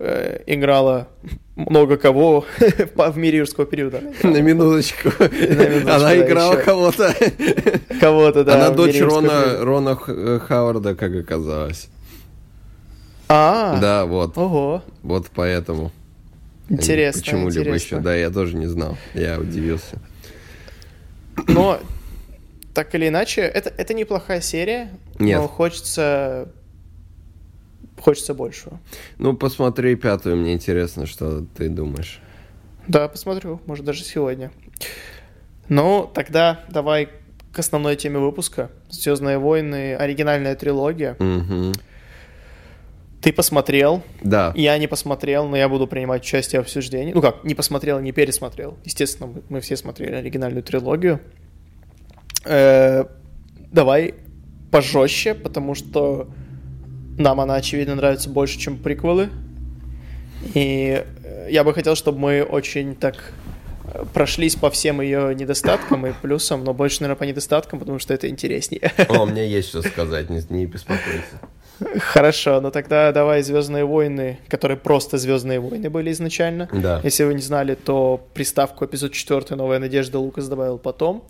[0.00, 1.08] э, играла
[1.56, 2.44] много кого
[2.96, 3.98] в мире юрского периода.
[3.98, 5.08] Она играла На минуточку.
[5.20, 7.14] минуточку, Она да, играла кого-то.
[8.00, 8.54] Кого-то, да.
[8.54, 9.58] Она дочь Рона.
[9.60, 11.88] Рона э, Хауарда, как оказалось.
[13.28, 14.36] А, Да, вот.
[14.36, 15.92] ого, Вот поэтому.
[16.68, 18.00] интересно, Почему-либо еще.
[18.00, 18.96] Да, я тоже не знал.
[19.14, 19.98] Я удивился.
[21.46, 21.78] Но,
[22.74, 25.38] так или иначе, это, это неплохая серия, Нет.
[25.40, 26.48] но хочется...
[28.00, 28.80] Хочется большего.
[29.18, 32.20] Ну, посмотри пятую, мне интересно, что ты думаешь.
[32.88, 34.50] Да, посмотрю, может, даже сегодня.
[35.68, 37.10] Ну, тогда давай
[37.52, 38.70] к основной теме выпуска.
[38.88, 41.16] Звездные войны, оригинальная трилогия.
[41.18, 41.72] Мгм.
[43.20, 44.52] Ты посмотрел, Да.
[44.56, 47.12] я не посмотрел, но я буду принимать участие в обсуждении.
[47.12, 48.78] Ну как, не посмотрел, не пересмотрел.
[48.84, 51.20] Естественно, мы, все смотрели оригинальную трилогию.
[52.46, 53.04] Э,
[53.70, 54.14] давай
[54.70, 56.30] пожестче, потому что
[57.20, 59.28] нам она, очевидно, нравится больше, чем приквелы.
[60.54, 63.32] И э, я бы хотел, чтобы мы очень так
[63.84, 68.14] э, прошлись по всем ее недостаткам и плюсам, но больше, наверное, по недостаткам, потому что
[68.14, 68.90] это интереснее.
[69.08, 71.40] О, у меня есть что сказать, не, не беспокойся.
[71.98, 76.68] Хорошо, но тогда давай Звездные войны, которые просто Звездные войны были изначально.
[76.72, 77.00] Да.
[77.04, 81.24] Если вы не знали, то приставку эпизод 4 Новая надежда Лукас добавил потом.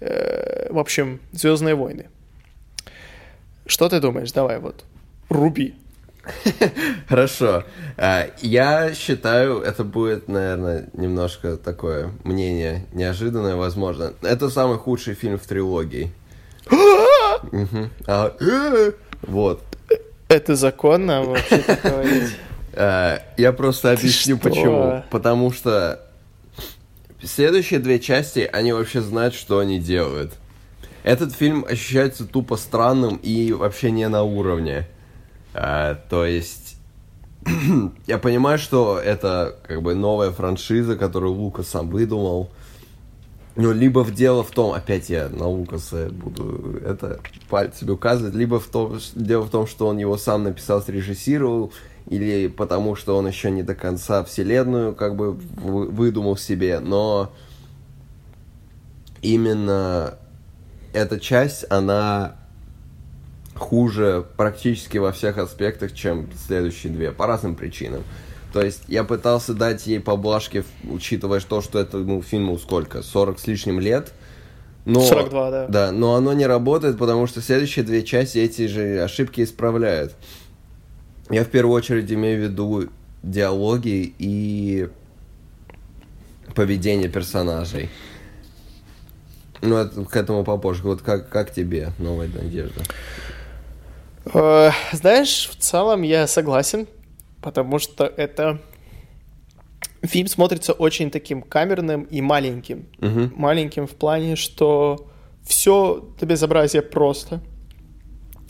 [0.00, 2.06] Э, В общем, Звездные войны.
[3.66, 4.32] Что ты думаешь?
[4.32, 4.84] Давай вот.
[5.34, 5.74] Руби.
[7.08, 7.64] Хорошо.
[7.96, 14.14] А, Я считаю, это будет, наверное, немножко такое мнение неожиданное, возможно.
[14.22, 16.10] Это самый худший фильм в трилогии.
[18.06, 18.34] А,
[19.22, 19.62] Вот.
[20.28, 22.30] Это законно вообще так говорить?
[22.72, 25.04] А, Я просто объясню почему.
[25.10, 26.00] Потому что
[27.22, 30.32] следующие две части, они вообще знают, что они делают.
[31.02, 34.88] Этот фильм ощущается тупо странным и вообще не на уровне.
[35.54, 36.76] А, то есть,
[38.06, 42.50] я понимаю, что это как бы новая франшиза, которую Лукас сам выдумал.
[43.56, 48.58] Ну, либо в дело в том, опять я на Лукаса буду это пальцами указывать, либо
[48.58, 51.72] в том, дело в том, что он его сам написал, срежиссировал,
[52.08, 57.32] или потому что он еще не до конца вселенную как бы вы- выдумал себе, но
[59.22, 60.14] именно
[60.92, 62.34] эта часть, она
[63.54, 68.02] хуже практически во всех аспектах, чем следующие две, по разным причинам.
[68.52, 73.46] То есть я пытался дать ей поблажки, учитывая то, что этому фильму сколько, 40 с
[73.46, 74.12] лишним лет.
[74.84, 75.66] Но, 42, да.
[75.66, 80.14] Да, но оно не работает, потому что следующие две части эти же ошибки исправляют.
[81.30, 82.90] Я в первую очередь имею в виду
[83.22, 84.88] диалоги и
[86.54, 87.88] поведение персонажей.
[89.62, 90.82] Ну, это, к этому попозже.
[90.82, 92.82] Вот как, как тебе новая надежда?
[94.32, 96.86] Э, Знаешь, в целом я согласен,
[97.42, 98.60] потому что это
[100.02, 102.86] фильм смотрится очень таким камерным и маленьким.
[102.98, 103.32] Мгм.
[103.36, 105.08] Маленьким в плане, что
[105.44, 107.40] все до безобразия просто.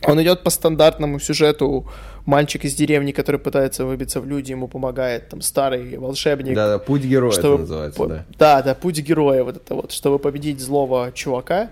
[0.07, 1.89] Он идет по стандартному сюжету.
[2.27, 6.55] Мальчик из деревни, который пытается выбиться в люди, ему помогает там старый волшебник.
[6.55, 8.25] Да, да, путь героя чтобы это называется, да.
[8.39, 11.71] Да, да, путь героя вот это вот, чтобы победить злого чувака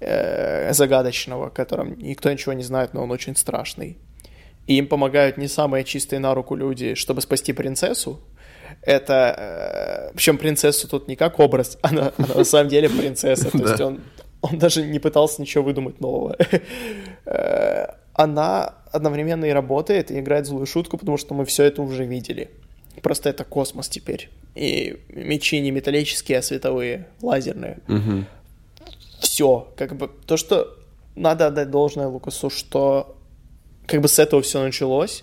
[0.00, 3.98] э, загадочного, о котором никто ничего не знает, но он очень страшный.
[4.66, 8.20] И им помогают не самые чистые на руку люди, чтобы спасти принцессу.
[8.82, 10.10] это...
[10.10, 13.50] Э, причем принцессу тут не как образ, она, она на самом деле принцесса.
[13.50, 14.00] То есть он,
[14.40, 16.36] он даже не пытался ничего выдумать нового.
[17.26, 22.06] Э, она одновременно и работает, и играет злую шутку, потому что мы все это уже
[22.06, 22.50] видели.
[23.02, 24.30] Просто это космос теперь.
[24.54, 27.78] И мечи не металлические, а световые, лазерные.
[27.88, 28.24] Угу.
[29.30, 29.68] Все.
[29.76, 30.76] Как бы то, что
[31.14, 33.16] надо отдать должное Лукасу, что
[33.86, 35.22] как бы с этого все началось.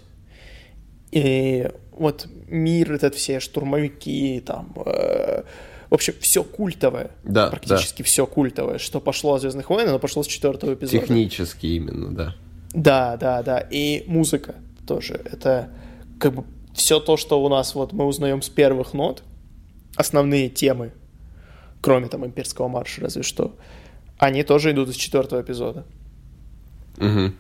[1.12, 5.44] И вот мир этот все штурмовики, там, э,
[5.90, 7.12] в общем, все культовое.
[7.26, 8.06] Да, практически да.
[8.06, 11.00] все культовое, что пошло от Звездных войн, оно пошло с четвертого эпизода.
[11.00, 12.36] Технически именно, да.
[12.74, 13.60] Да, да, да.
[13.60, 14.56] И музыка
[14.88, 15.20] тоже.
[15.30, 15.70] Это
[16.18, 19.24] как бы все то, что у нас вот мы узнаем с первых нот,
[19.98, 20.94] основные темы,
[21.82, 23.54] кроме там имперского марша, разве что,
[24.18, 25.86] они тоже идут из четвертого эпизода.
[26.98, 27.32] Угу.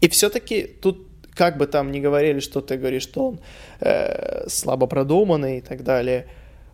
[0.00, 3.40] И все-таки тут как бы там ни говорили, что ты говоришь, что он
[3.80, 6.26] э, слабо продуманный и так далее,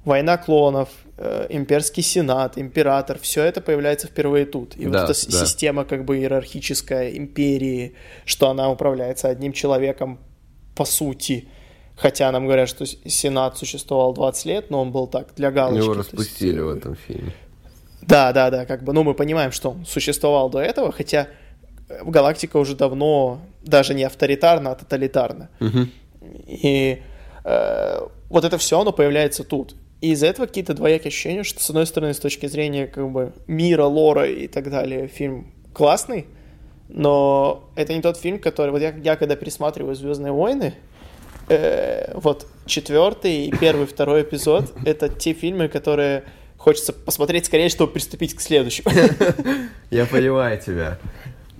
[0.04, 4.76] война клонов, э, имперский сенат, император, все это появляется впервые тут.
[4.76, 5.46] И да, вот эта да.
[5.46, 10.18] система как бы иерархическая империи, что она управляется одним человеком
[10.74, 11.48] по сути.
[11.96, 15.82] Хотя нам говорят, что Сенат существовал 20 лет, но он был так, для галочки.
[15.82, 17.32] Его распустили есть, в этом фильме.
[18.06, 21.28] Да, да, да, как бы, ну, мы понимаем, что он существовал до этого, хотя
[21.88, 25.50] галактика уже давно даже не авторитарна, а тоталитарна.
[25.60, 25.78] Угу.
[26.46, 27.02] И
[27.44, 29.74] э, вот это все, оно появляется тут.
[30.00, 33.32] И из-за этого какие-то двоякие ощущения, что, с одной стороны, с точки зрения как бы
[33.46, 36.26] мира, лора и так далее, фильм классный,
[36.88, 38.70] но это не тот фильм, который...
[38.70, 40.74] Вот я, я когда пересматриваю «Звездные войны»,
[41.48, 46.24] э, вот четвертый, первый, второй эпизод— это те фильмы, которые
[46.58, 48.90] хочется посмотреть скорее, чтобы приступить к следующему.
[49.90, 50.98] Я понимаю тебя.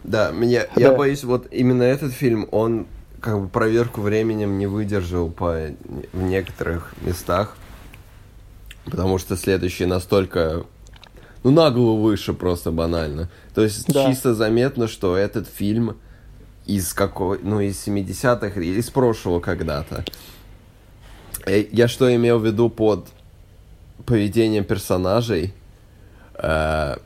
[0.04, 2.86] Да, меня, я боюсь, вот именно этот фильм, он
[3.20, 5.70] как бы проверку временем не выдержал по,
[6.12, 7.56] в некоторых местах,
[8.84, 10.64] потому что следующий настолько
[11.42, 13.28] ну, на голову выше просто банально.
[13.54, 14.08] То есть да.
[14.08, 15.96] чисто заметно, что этот фильм
[16.66, 20.04] из какой, ну, из 70-х или из прошлого когда-то.
[21.46, 23.08] Э, я что имел в виду под
[24.04, 25.54] поведением персонажей?
[26.34, 26.96] Э,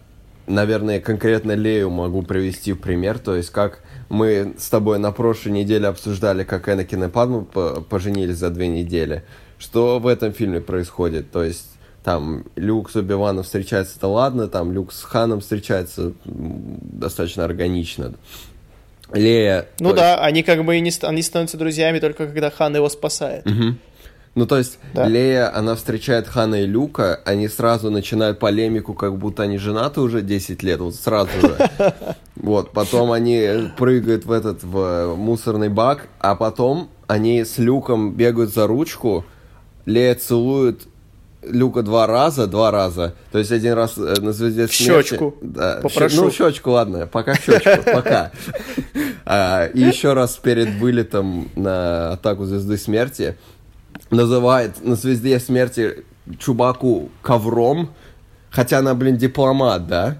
[0.46, 3.18] наверное, конкретно Лею могу привести в пример.
[3.18, 8.36] То есть, как мы с тобой на прошлой неделе обсуждали, как Энакин и Падма поженились
[8.36, 9.24] за две недели.
[9.58, 11.30] Что в этом фильме происходит?
[11.30, 11.66] То есть,
[12.02, 18.14] там Люк с Оби-Ваном встречается, это ладно, там Люк с Ханом встречается достаточно органично.
[19.12, 19.66] Лея...
[19.80, 20.22] Ну да, есть...
[20.22, 23.46] они как бы и не, они становятся друзьями только когда Хан его спасает.
[23.46, 23.74] Угу.
[24.36, 25.06] Ну, то есть, да.
[25.06, 30.22] Лея, она встречает Хана и Люка, они сразу начинают полемику, как будто они женаты уже
[30.22, 31.70] 10 лет, вот сразу же.
[32.36, 38.54] Вот, потом они прыгают в этот, в мусорный бак, а потом они с Люком бегают
[38.54, 39.26] за ручку,
[39.84, 40.86] Лея целует
[41.42, 43.14] Люка два раза, два раза.
[43.32, 45.08] То есть один раз э, на звезде смерти.
[45.08, 45.34] щечку.
[45.40, 45.80] Да.
[45.82, 46.24] Попрошу.
[46.24, 48.30] Ну, щечку, ладно, пока щечку, пока.
[49.24, 53.36] А, и еще раз перед вылетом на атаку звезды смерти
[54.10, 56.04] называет на звезде смерти
[56.38, 57.90] Чубаку ковром,
[58.50, 60.18] хотя она, блин, дипломат, да?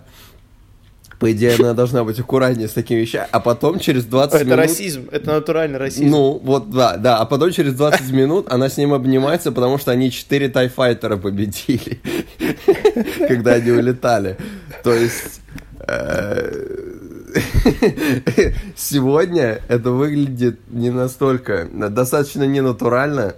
[1.18, 4.58] По идее, она должна быть аккуратнее с такими вещами, а потом через 20 это минут...
[4.58, 6.08] Это расизм, это натуральный расизм.
[6.08, 9.90] Ну, вот, да, да, а потом через 20 минут она с ним обнимается, потому что
[9.90, 12.00] они 4 тайфайтера победили,
[13.28, 14.38] когда они улетали.
[14.82, 15.42] То есть...
[18.76, 21.68] Сегодня это выглядит не настолько...
[21.72, 23.34] Достаточно ненатурально.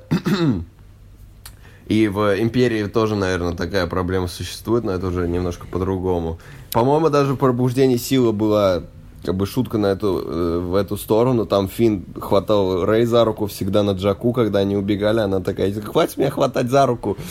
[1.87, 6.39] И в Империи тоже, наверное, такая проблема существует, но это уже немножко по-другому.
[6.73, 8.85] По-моему, даже пробуждение силы была
[9.25, 11.47] как бы шутка на эту, э, в эту сторону.
[11.47, 15.21] Там Финн хватал Рэй за руку всегда на Джаку, когда они убегали.
[15.21, 17.17] Она такая, хватит меня хватать за руку.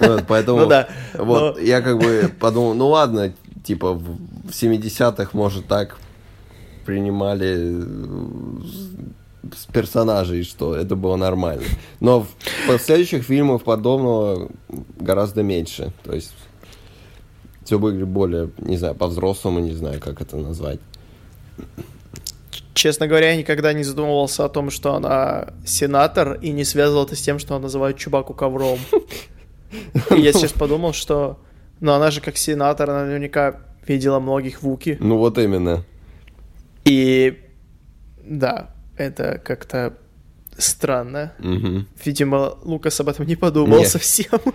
[0.00, 1.62] Вот, поэтому ну, да, вот но...
[1.62, 3.32] я как бы подумал, ну ладно,
[3.66, 4.18] типа в
[4.50, 5.98] 70-х, может, так
[6.84, 7.82] принимали
[9.54, 11.64] с персонажей, что это было нормально.
[12.00, 12.28] Но в
[12.68, 14.48] последующих фильмах подобного
[14.98, 15.92] гораздо меньше.
[16.04, 16.32] То есть
[17.64, 20.80] все выглядит более, не знаю, по-взрослому, не знаю, как это назвать.
[22.74, 27.16] Честно говоря, я никогда не задумывался о том, что она сенатор, и не связывал это
[27.16, 28.78] с тем, что она называет Чубаку ковром.
[30.10, 31.38] И я сейчас подумал, что...
[31.80, 34.96] Ну, она же как сенатор, она наверняка видела многих Вуки.
[35.00, 35.84] Ну, вот именно.
[36.84, 37.42] И...
[38.24, 39.94] Да, это как-то
[40.58, 41.32] странно.
[41.38, 41.84] Угу.
[42.04, 43.88] Видимо, Лукас об этом не подумал Нет.
[43.88, 44.40] совсем.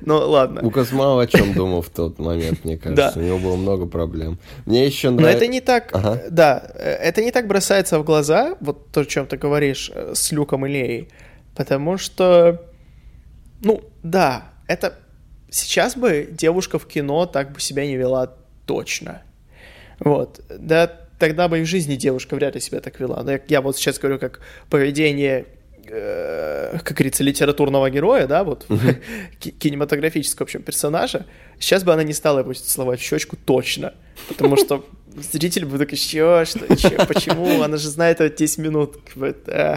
[0.00, 0.60] Ну ладно.
[0.60, 3.16] Лукас мало о чем думал в тот момент, мне кажется.
[3.16, 4.40] У него было много проблем.
[4.66, 5.38] Мне еще нравится.
[5.38, 5.90] Но это не так.
[5.92, 6.20] Ага.
[6.30, 10.32] Да, это не так бросается в глаза, вот то, о чем ты говоришь, э, с
[10.32, 11.10] Люком и Леей.
[11.54, 12.60] Потому что,
[13.62, 14.98] ну, да, это
[15.52, 18.34] сейчас бы девушка в кино так бы себя не вела
[18.66, 19.22] точно.
[20.00, 20.40] Вот.
[20.48, 20.86] Да,
[21.18, 23.22] тогда бы и в жизни девушка вряд ли себя так вела.
[23.22, 24.40] Но я, я вот сейчас говорю как
[24.70, 25.46] поведение
[25.86, 28.66] э, как говорится, литературного героя, да, вот,
[29.38, 31.26] кинематографического, в общем, персонажа,
[31.58, 33.94] сейчас бы она не стала его целовать в щечку точно,
[34.28, 34.84] потому что
[35.32, 38.96] зритель бы такой, что, что, что, почему, она же знает это 10 минут,
[39.46, 39.76] э,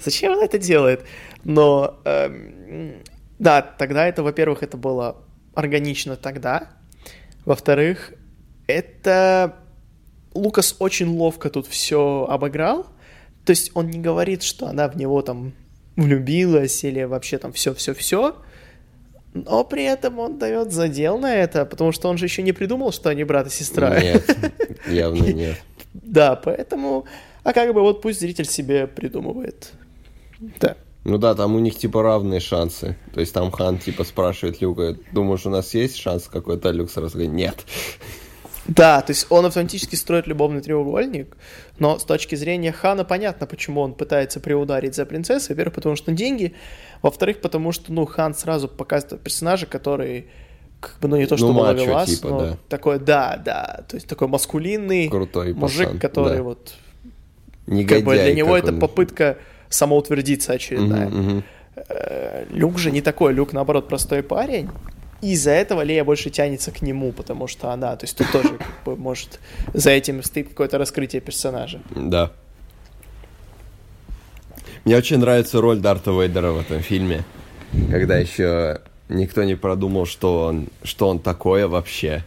[0.00, 1.02] зачем она это делает?
[1.44, 3.00] Но, э,
[3.38, 5.16] да, тогда это, во-первых, это было
[5.54, 6.70] органично тогда,
[7.44, 8.12] во-вторых,
[8.66, 9.56] это
[10.34, 12.86] Лукас очень ловко тут все обыграл,
[13.44, 15.52] то есть он не говорит, что она в него там
[15.96, 18.36] влюбилась или вообще там все-все-все,
[19.34, 22.92] но при этом он дает задел на это, потому что он же еще не придумал,
[22.92, 23.98] что они брат и сестра.
[24.00, 24.36] Нет,
[24.86, 25.56] явно нет.
[25.94, 27.06] Да, поэтому,
[27.42, 29.72] а как бы вот пусть зритель себе придумывает.
[30.60, 30.76] Да.
[31.04, 32.96] Ну да, там у них типа равные шансы.
[33.14, 36.70] То есть там Хан типа спрашивает Люка, думаешь, у нас есть шанс какой-то?
[36.70, 37.64] Люк сразу говорит, нет.
[38.68, 41.38] Да, то есть он автоматически строит любовный треугольник,
[41.78, 45.54] но с точки зрения Хана понятно, почему он пытается приударить за принцессой.
[45.54, 46.54] Во-первых, потому что деньги,
[47.00, 50.26] во-вторых, потому что, ну, Хан сразу показывает персонажа, который
[50.80, 52.58] как бы, ну, не то, что ну, ловелас, типа, но да.
[52.68, 56.42] такой, да, да, то есть такой маскулинный Крутой мужик, пацан, который да.
[56.42, 56.74] вот...
[57.66, 58.80] Негодяй как бы для него это он.
[58.80, 59.38] попытка
[59.68, 61.08] самоутвердиться очередная.
[61.08, 61.44] Мгм.
[61.88, 64.68] Э, Люк же не такой, Люк, наоборот, простой парень,
[65.20, 68.50] и из-за этого Лея больше тянется к нему, потому что она, то есть тут тоже
[68.58, 69.40] как бы, может
[69.74, 71.80] за этим стоит какое-то раскрытие персонажа.
[71.94, 72.30] Да.
[74.84, 77.24] Мне очень нравится роль Дарта Вейдера в этом фильме,
[77.90, 82.24] когда еще никто не продумал, что он, что он такое вообще.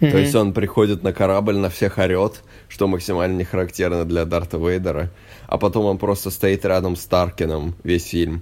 [0.00, 4.56] То есть он приходит на корабль, на всех орет, что максимально не характерно для Дарта
[4.56, 5.10] Вейдера,
[5.48, 8.40] а потом он просто стоит рядом с Таркином весь фильм,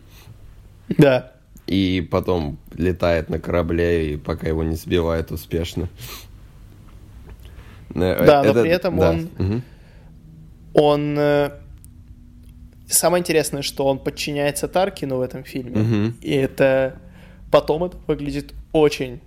[0.89, 1.33] Да.
[1.67, 5.89] и потом летает на корабле, и пока его не сбивает успешно.
[7.95, 9.63] Э, Да, но это- при этом да, он- мгм.
[10.75, 11.19] Он...
[11.19, 11.51] э,
[12.91, 15.77] Самое интересное, что он подчиняется Таркину в этом фильме.
[15.83, 16.17] Мгм.
[16.23, 16.97] И это...
[17.51, 19.21] Потом это выглядит очень...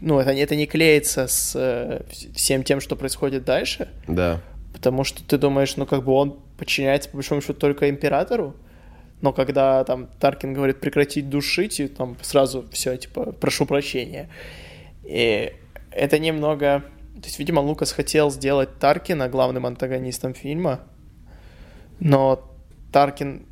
[0.00, 3.88] Ну, это, это не клеится с э, вс- всем тем, что происходит дальше.
[4.06, 4.40] Да.
[4.72, 8.54] Потому что ты думаешь, ну, как бы он подчиняется, по большому счету, только императору.
[9.22, 14.28] Но когда там Таркин говорит прекратить душить, и там сразу все, типа, прошу прощения.
[15.04, 15.52] И
[15.90, 16.84] это немного...
[17.14, 20.80] То есть, видимо, Лукас хотел сделать Таркина главным антагонистом фильма,
[21.98, 22.54] но
[22.92, 23.46] Таркин,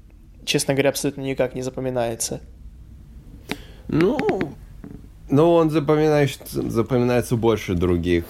[0.45, 2.41] честно говоря, абсолютно никак не запоминается.
[3.89, 4.19] Ну,
[5.35, 8.25] ну он запоминается, запоминается больше других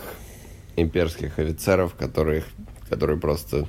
[0.77, 2.45] имперских офицеров, которых,
[2.89, 3.67] которые просто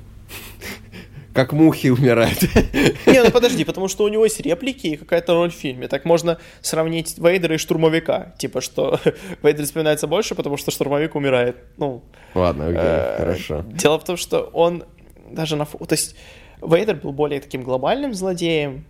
[1.34, 2.42] как мухи умирают.
[3.06, 5.86] Не, ну подожди, потому что у него есть реплики и какая-то роль в фильме.
[5.86, 8.34] Так можно сравнить Вейдера и штурмовика.
[8.38, 8.98] Типа, что
[9.42, 11.56] Вейдер вспоминается больше, потому что штурмовик умирает.
[11.76, 12.02] Ну,
[12.34, 13.64] Ладно, окей, Э, хорошо.
[13.68, 14.84] Дело в том, что он
[15.30, 15.66] даже на...
[15.66, 16.16] То есть
[16.62, 18.86] Вейдер был более таким глобальным злодеем,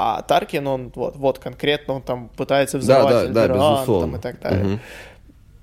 [0.00, 4.06] а Таркин, он вот, вот конкретно, он там пытается взорвать Да, да, да, безусловно.
[4.06, 4.64] там, и так далее.
[4.64, 4.80] Мгм.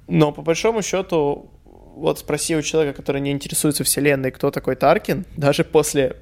[0.08, 1.50] Но по большому счету,
[1.96, 6.18] вот спроси у человека, который не интересуется вселенной, кто такой Таркин, даже после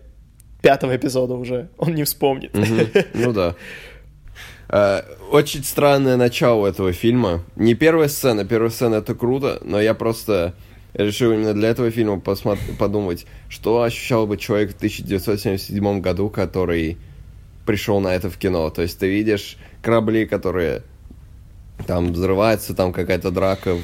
[0.61, 2.53] пятого эпизода уже он не вспомнит.
[2.53, 2.88] Мгм.
[3.16, 3.55] Ну да.
[4.70, 5.01] Э,
[5.32, 7.43] Очень странное начало этого фильма.
[7.55, 10.53] Не первая сцена, первая сцена это круто, но я просто
[10.93, 16.97] решил именно для этого фильма посмотр- подумать, что ощущал бы человек в 1977 году, который
[17.66, 18.70] пришел на это в кино.
[18.70, 20.84] То есть ты видишь корабли, которые
[21.88, 23.82] там взрывается, там какая-то драка в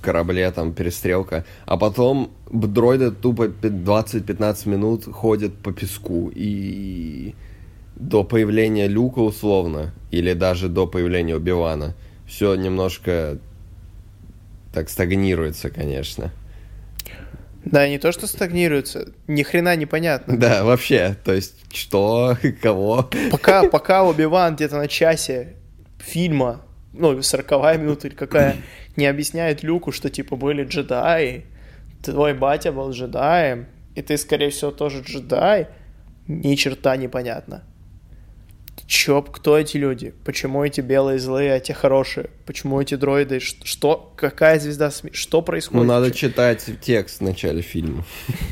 [0.00, 7.34] корабле, там перестрелка, а потом дроиды тупо пи- 20-15 минут ходят по песку, и
[7.96, 11.94] до появления Люка условно, или даже до появления Убивана,
[12.26, 13.38] все немножко
[14.72, 16.32] так стагнируется, конечно.
[17.64, 20.36] Да, не то, что стагнируется, ни хрена непонятно.
[20.38, 23.08] Да, вообще, то есть, что, кого?
[23.30, 25.54] Пока, пока Оби-Ван где-то на часе
[25.98, 26.60] фильма,
[26.92, 28.56] ну, 40 минута или какая,
[28.96, 31.44] не объясняет Люку, что, типа, были джедаи,
[32.02, 35.68] твой батя был джедаем, и ты, скорее всего, тоже джедай,
[36.26, 37.64] ни черта непонятно.
[38.94, 40.14] Чё, кто эти люди?
[40.24, 42.30] Почему эти белые злые, а те хорошие?
[42.46, 43.40] Почему эти дроиды?
[43.40, 44.14] Что?
[44.16, 45.10] Какая звезда СМИ?
[45.12, 45.84] Что происходит?
[45.84, 48.04] Ну, надо читать текст в начале фильма.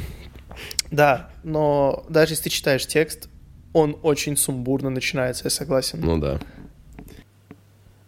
[0.91, 3.31] Да, но даже если ты читаешь текст,
[3.73, 6.01] он очень сумбурно начинается, я согласен.
[6.03, 6.39] Ну да.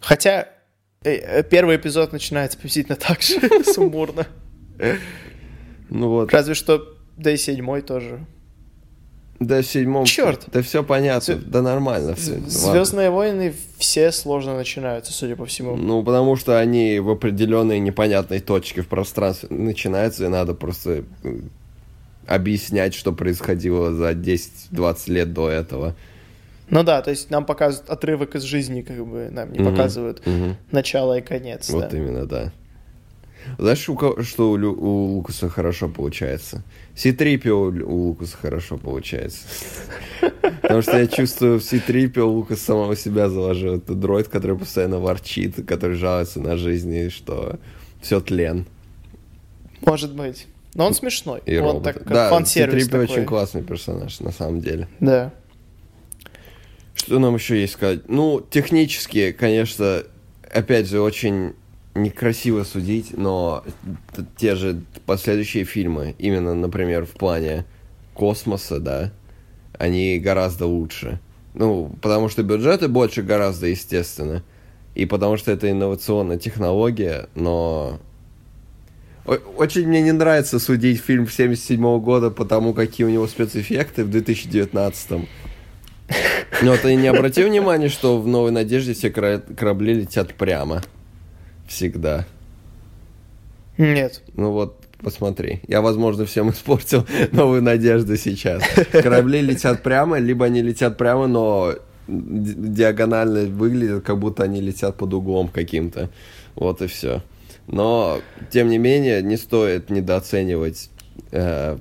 [0.01, 0.49] Хотя
[1.03, 4.27] э, э, первый эпизод начинается приблизительно так же сумбурно.
[5.89, 6.35] Ну вот.
[6.35, 8.27] Разве что да и седьмой тоже.
[9.47, 10.05] Да, в седьмом...
[10.05, 10.45] Черт!
[10.53, 12.39] Да все понятно, Зве- да нормально все.
[12.47, 15.77] Звездные войны все сложно начинаются, судя по всему.
[15.77, 21.39] Ну, потому что они в определенной непонятной точке в пространстве начинаются, и надо просто э,
[22.27, 25.95] объяснять, что происходило за 10-20 лет до этого.
[26.71, 29.71] Ну да, то есть нам показывают отрывок из жизни, как бы нам не Мгм.
[29.71, 30.57] показывают Мгм.
[30.71, 31.69] начало и конец.
[31.71, 31.97] Вот да.
[31.97, 32.53] именно, да.
[33.59, 36.63] Знаешь, у что у, Лю- у Лукаса хорошо получается?
[36.95, 39.47] Ситрипио у, Лукаса хорошо получается.
[40.63, 43.77] Потому что я чувствую, в Ситрипио Лукас самого себя заложил.
[43.77, 47.59] Это дроид, который постоянно ворчит, который жалуется на жизнь, и что
[48.01, 48.67] все тлен.
[49.83, 50.47] Может быть.
[50.75, 51.41] Но он смешной.
[51.47, 51.85] И он роботы.
[51.85, 53.05] так, как да, фан-сервис такой.
[53.05, 54.89] очень классный персонаж, на самом деле.
[55.01, 55.33] Да.
[56.95, 58.09] Что нам еще есть сказать?
[58.09, 60.03] Ну, технически, конечно,
[60.51, 61.55] опять же, очень
[61.95, 63.65] некрасиво судить, но
[64.37, 67.65] те же последующие фильмы, именно, например, в плане
[68.15, 69.13] космоса, да,
[69.79, 71.21] они гораздо лучше.
[71.55, 74.43] Ну, потому что бюджеты больше гораздо, естественно.
[74.95, 78.01] И потому что это инновационная технология, но...
[79.57, 84.11] Очень мне не нравится судить фильм 77 года по тому, какие у него спецэффекты в
[84.11, 85.27] 2019
[86.63, 90.83] но ты не обратил внимания, что в «Новой надежде» все корабли летят прямо?
[91.67, 92.27] Всегда.
[93.79, 94.23] Нет.
[94.35, 95.61] Ну вот, посмотри.
[95.67, 98.63] Я, возможно, всем испортил «Новую надежду» сейчас.
[98.93, 101.75] Корабли летят прямо, либо они летят прямо, но
[102.07, 106.11] ди- диагонально выглядят, как будто они летят под углом каким-то.
[106.55, 107.23] Вот и все.
[107.67, 110.91] Но, тем не менее, не стоит недооценивать
[111.33, 111.79] э,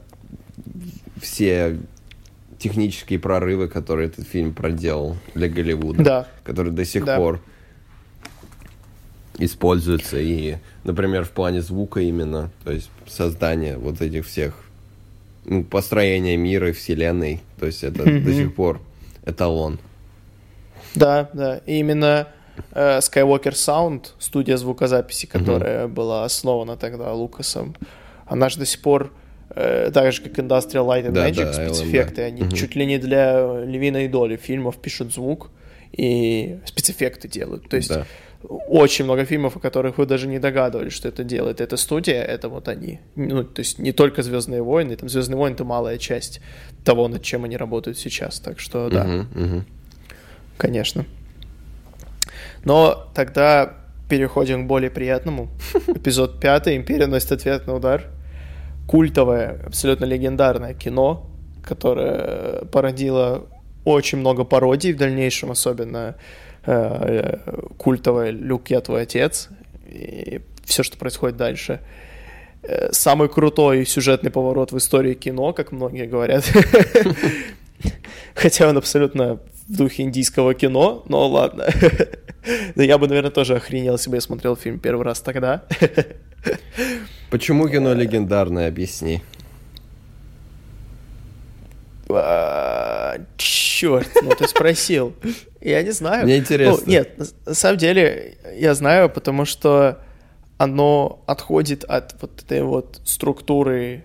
[1.21, 1.77] все
[2.57, 6.27] технические прорывы, которые этот фильм проделал для Голливуда Да.
[6.45, 7.17] который до сих Да.
[7.17, 7.41] пор
[9.39, 14.63] используется и, например, в плане звука именно, то есть создание вот этих всех
[15.45, 18.23] ну, построения мира и вселенной, то есть это Мгм.
[18.23, 18.79] до сих пор
[19.25, 19.79] эталон.
[20.95, 21.57] Да, да.
[21.65, 22.27] И именно
[22.73, 27.75] э, Skywalker Sound, студия звукозаписи, которая была основана тогда Лукасом,
[28.27, 29.11] она же до сих пор,
[29.49, 32.25] э, так же как Industrial Light and Да, Magic, да, спецэффекты, LMD.
[32.27, 32.51] они Мгм.
[32.51, 35.49] чуть ли не для львиной доли фильмов пишут звук
[35.91, 37.67] и спецэффекты делают.
[37.69, 38.05] То есть Да.
[38.49, 42.49] Очень много фильмов, о которых вы даже не догадывались, что это делает эта студия, это
[42.49, 42.99] вот они.
[43.15, 46.41] Ну, то есть не только Звездные войны, там Звездные войны это малая часть
[46.83, 48.39] того, над чем они работают сейчас.
[48.39, 49.25] Так что да.
[50.57, 51.05] Конечно.
[52.65, 53.73] Но тогда
[54.09, 55.49] переходим к более приятному.
[55.87, 56.75] Эпизод пятый.
[56.75, 58.05] Империя носит ответный удар.
[58.87, 61.29] Культовое, абсолютно легендарное кино,
[61.63, 63.47] которое породило
[63.85, 66.15] очень много пародий в дальнейшем, особенно
[66.65, 69.49] э, э, культовое «Люк, я твой отец»
[69.87, 71.79] и все, что происходит дальше.
[72.63, 76.45] Э, Самый крутой сюжетный поворот в истории кино, как многие говорят.
[78.35, 81.67] Хотя он абсолютно в духе индийского кино, но ладно.
[82.75, 85.63] Да я бы, наверное, тоже охренел, если бы я смотрел фильм первый раз тогда.
[87.29, 89.21] Почему кино легендарное, объясни.
[93.37, 95.13] Черт, ну ты спросил.
[95.61, 96.23] Я не знаю.
[96.25, 96.81] Мне интересно.
[96.85, 99.99] Ну, нет, на- самом деле я знаю, потому что
[100.57, 104.03] оно отходит от вот этой вот структуры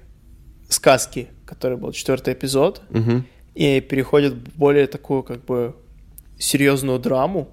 [0.69, 2.83] сказки, который был четвертый эпизод,
[3.55, 5.75] и переходит в более такую как бы
[6.39, 7.49] серьезную драму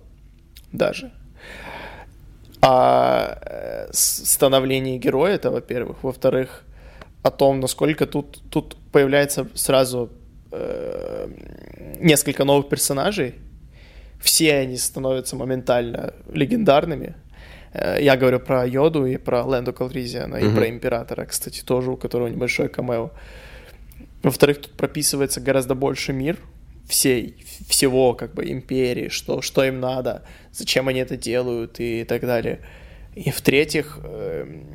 [0.71, 1.11] даже.
[2.61, 6.03] О э, с- становлении героя, это во-первых.
[6.03, 6.63] Во-вторых,
[7.23, 10.09] о том, насколько тут, тут появляется сразу
[10.57, 11.27] э,
[11.99, 13.35] несколько новых персонажей.
[14.19, 17.15] Все они становятся моментально легендарными.
[17.73, 20.55] Э, Я говорю про Йоду и про Лэнду Калризиана, и Мгм.
[20.55, 23.11] про Императора, кстати, тоже, у которого небольшое камео.
[24.23, 26.37] Во-вторых, тут прописывается гораздо больше мир
[26.87, 27.35] всей,
[27.67, 32.59] всего как бы империи, что, что им надо, зачем они это делают и так далее.
[33.15, 34.65] И в-третьих, эм,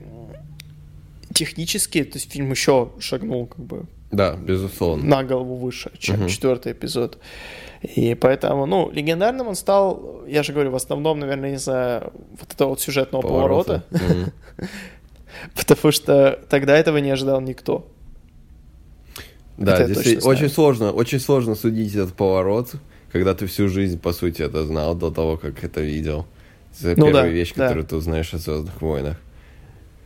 [1.34, 5.04] технически, то есть фильм еще шагнул как бы Да, безусловно.
[5.04, 6.28] на голову выше, чем Мгм.
[6.28, 7.18] четвертый эпизод.
[7.96, 12.70] И поэтому, ну, легендарным он стал, я же говорю, в основном, наверное, из-за вот этого
[12.70, 13.84] вот сюжетного поворота,
[15.56, 17.86] потому что тогда этого не ожидал никто.
[19.56, 20.36] Да, Это здесь знаю.
[20.36, 22.72] очень сложно, очень сложно судить этот поворот,
[23.12, 26.26] когда ты всю жизнь, по сути, это знал до того, как это видел.
[26.80, 27.64] Это Ну первая да, вещь, да.
[27.66, 29.16] которую ты узнаешь о Звездных войнах.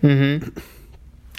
[0.03, 0.43] Мгм.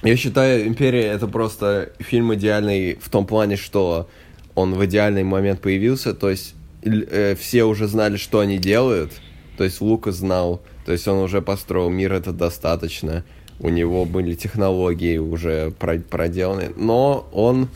[0.04, 4.08] Я считаю, Империя это просто фильм идеальный в том плане, что
[4.54, 9.12] он в идеальный момент появился, то есть э, все уже знали, что они делают,
[9.58, 13.24] то есть Лукас знал, то есть он уже построил мир это достаточно,
[13.60, 17.70] у него были технологии уже про- проделаны, но он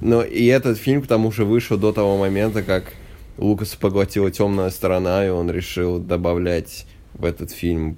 [0.00, 2.92] Но и этот фильм к тому же вышел до того момента, как
[3.38, 7.96] Лукаса поглотила темная сторона, и он решил добавлять в этот фильм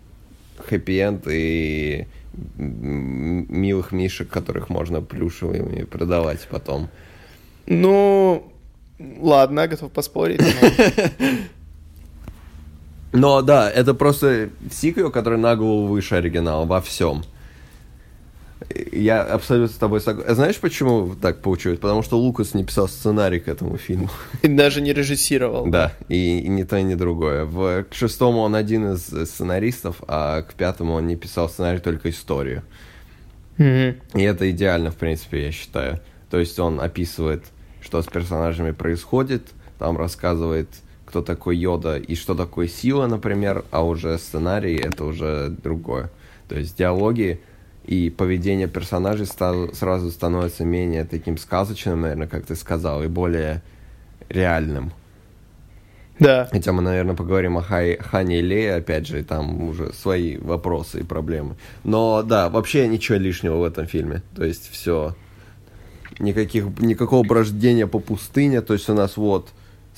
[0.58, 2.06] хэппи-энд и
[2.56, 6.88] милых мишек, которых можно плюшевыми продавать потом.
[7.66, 8.52] Ну,
[8.98, 10.40] ладно, готов поспорить.
[13.12, 13.40] Но...
[13.42, 17.24] да, это просто сиквел, который на голову выше оригинала во всем.
[18.92, 20.34] Я абсолютно с тобой согласен.
[20.34, 21.78] Знаешь, почему так получилось?
[21.78, 24.10] Потому что Лукас не писал сценарий к этому фильму.
[24.42, 25.66] И даже не режиссировал.
[25.66, 27.44] Да, и, и ни то, ни другое.
[27.44, 32.10] В, к шестому он один из сценаристов, а к пятому он не писал сценарий, только
[32.10, 32.62] историю.
[33.58, 33.96] Mm-hmm.
[34.14, 36.00] И это идеально, в принципе, я считаю.
[36.30, 37.44] То есть он описывает,
[37.80, 39.42] что с персонажами происходит,
[39.78, 40.68] там рассказывает,
[41.04, 46.10] кто такой Йода и что такое сила, например, а уже сценарий это уже другое.
[46.48, 47.40] То есть диалоги
[47.84, 53.62] и поведение персонажей стал, сразу становится менее таким сказочным, наверное, как ты сказал, и более
[54.28, 54.92] реальным.
[56.18, 56.48] Да.
[56.50, 60.36] Хотя мы, наверное, поговорим о Хай, Хане и Лее, опять же, и там уже свои
[60.38, 61.56] вопросы и проблемы.
[61.82, 64.22] Но да, вообще ничего лишнего в этом фильме.
[64.34, 65.14] То есть все.
[66.20, 68.60] Никаких, никакого брождения по пустыне.
[68.60, 69.48] То есть у нас вот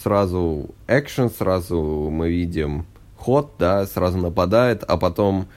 [0.03, 5.49] сразу экшен, сразу мы видим ход, да, сразу нападает, а потом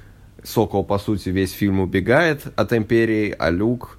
[0.43, 3.97] Сокол, по сути, весь фильм убегает от Империи, а Люк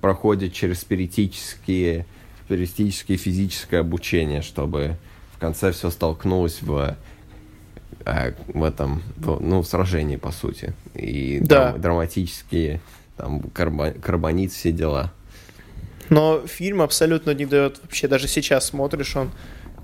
[0.00, 2.06] проходит через спиритические,
[2.44, 4.96] спиритические физическое обучение, чтобы
[5.36, 6.96] в конце все столкнулось в,
[8.04, 10.72] э, в этом, ну, в сражении, по сути.
[10.94, 11.70] И да.
[11.70, 12.80] драм, драматические,
[13.16, 15.12] там, карбон, карбонит, все дела.
[16.08, 19.30] Но фильм абсолютно не дает, вообще даже сейчас смотришь, он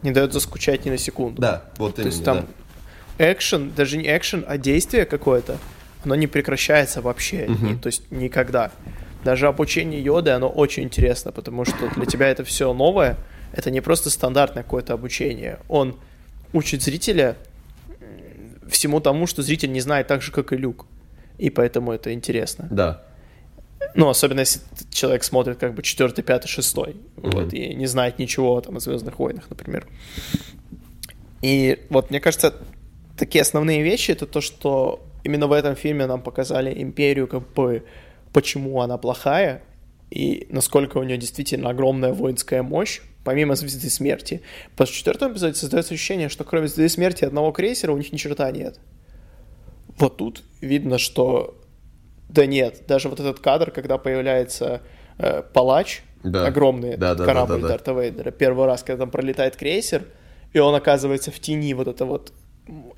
[0.03, 1.41] не дает заскучать ни на секунду.
[1.41, 2.47] Да, вот То именно, есть там
[3.19, 3.33] да.
[3.33, 5.59] экшен, даже не экшен, а действие какое-то,
[6.05, 8.71] оно не прекращается вообще, ни- то есть никогда.
[9.25, 13.17] Даже обучение йоды, оно очень интересно, потому что для тебя это все новое,
[13.53, 15.59] это не просто стандартное какое-то обучение.
[15.69, 15.97] Он
[16.53, 17.37] учит зрителя
[18.69, 20.87] всему тому, что зритель не знает так же, как и Люк.
[21.39, 22.67] И поэтому это интересно.
[22.71, 23.03] Да.
[23.95, 28.61] Ну, особенно если человек смотрит как бы четвертый, пятый, шестой, вот, и не знает ничего
[28.61, 29.87] там о Звездных войнах, например.
[31.43, 32.55] И вот мне кажется,
[33.19, 37.85] такие основные вещи это то, что именно в этом фильме нам показали империю, как бы
[38.33, 39.63] почему она плохая
[40.11, 44.43] и насколько у нее действительно огромная воинская мощь, помимо Звезды Смерти.
[44.77, 48.51] В четвертом эпизоде создается ощущение, что кроме Звезды Смерти одного крейсера у них ни черта
[48.51, 48.79] нет.
[49.99, 51.59] Вот тут видно, что
[52.29, 54.83] да нет, даже вот этот кадр, когда появляется
[55.19, 56.47] э, палач, Да.
[56.47, 57.69] огромный Да, да, корабль да, да, да.
[57.69, 60.05] Дарта Вейдера, первый раз, когда там пролетает крейсер,
[60.53, 62.33] и он оказывается в тени, вот эта вот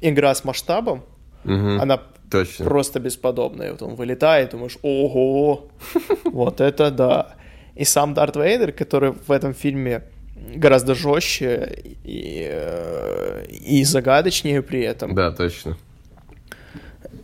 [0.00, 1.04] игра с масштабом,
[1.44, 1.80] Мгм.
[1.80, 2.64] она Точно.
[2.64, 3.72] просто бесподобная.
[3.72, 5.68] Вот он вылетает, думаешь, ого,
[6.24, 7.36] вот это да.
[7.74, 10.02] И сам Дарт Вейдер, который в этом фильме
[10.54, 15.14] гораздо жестче и, э, и загадочнее при этом.
[15.14, 15.76] Да, точно.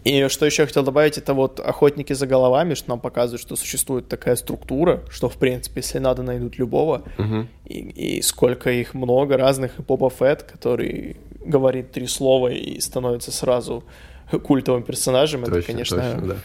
[0.04, 3.54] И что еще я хотел добавить, это вот охотники за головами, что нам показывают, что
[3.54, 7.02] существует такая структура, что, в принципе, если надо, найдут любого.
[7.18, 7.48] Мгм.
[7.66, 7.78] И,
[8.18, 13.84] и сколько их много разных, и Боба Фетт, который говорит три слова и становится сразу
[14.42, 16.36] культовым персонажем, это, Точно, конечно, точно, да.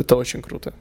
[0.00, 0.74] это очень круто.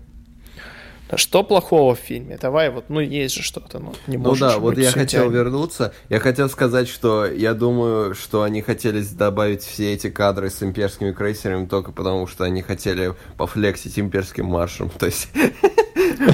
[1.11, 2.37] А что плохого в фильме?
[2.41, 5.35] Давай, вот, ну, есть же что-то, ну, не Ну да, вот я хотел идеально.
[5.35, 5.93] вернуться.
[6.07, 11.11] Я хотел сказать, что я думаю, что они хотели добавить все эти кадры с имперскими
[11.11, 14.89] крейсерами только потому, что они хотели пофлексить имперским маршем.
[14.99, 15.27] То есть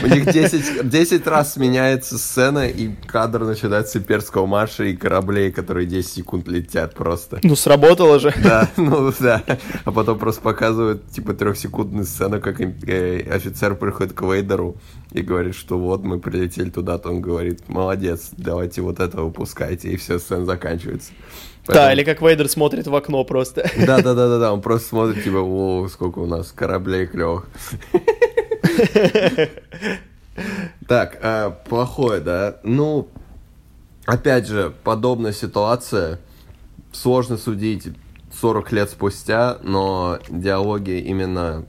[0.04, 5.52] у них 10, 10 раз сменяется сцена, и кадр начинается с имперского марша и кораблей,
[5.52, 7.40] которые 10 секунд летят просто.
[7.44, 8.34] Ну, сработало же.
[8.44, 9.44] Да, ну да.
[9.86, 14.78] А потом просто показывают, типа, трехсекундную сцену, как э, офицер приходит к Вейдеру
[15.12, 17.10] и говорит, что вот мы прилетели туда-то.
[17.10, 21.12] Он говорит, молодец, давайте вот это выпускайте, и все, сцена заканчивается.
[21.68, 23.70] Да, Поэтому- или как Вейдер смотрит в окно просто.
[23.78, 24.54] Да, да, да, да, да.
[24.54, 27.48] Он просто смотрит, типа, о, сколько у нас кораблей клевых.
[30.88, 32.58] Так, а, плохое, да?
[32.64, 33.08] Ну,
[34.06, 36.20] опять же, подобная ситуация.
[36.92, 37.90] Сложно судить
[38.40, 41.66] 40 лет спустя, но диалоги именно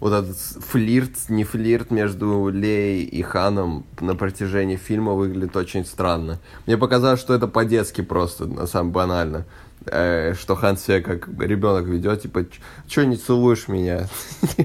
[0.00, 6.38] вот этот флирт, не флирт между Леей и Ханом на протяжении фильма выглядит очень странно.
[6.66, 9.46] Мне показалось, что это по-детски просто, на самом банально.
[9.88, 12.44] Э, что Хан себя как ребенок ведет, типа,
[12.88, 14.08] что не целуешь меня?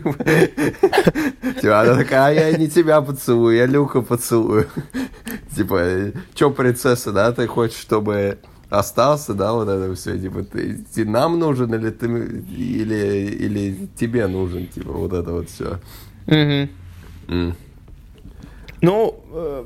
[1.61, 4.67] Типа, она такая, а я не тебя поцелую, я Люка поцелую.
[5.55, 11.05] Типа, что, принцесса, да, ты хочешь, чтобы остался, да, вот это все, типа, ты, ты
[11.05, 15.79] нам нужен или ты или, или тебе нужен, типа, вот это вот все.
[16.25, 17.55] Мгм.
[18.81, 19.65] Ну, э,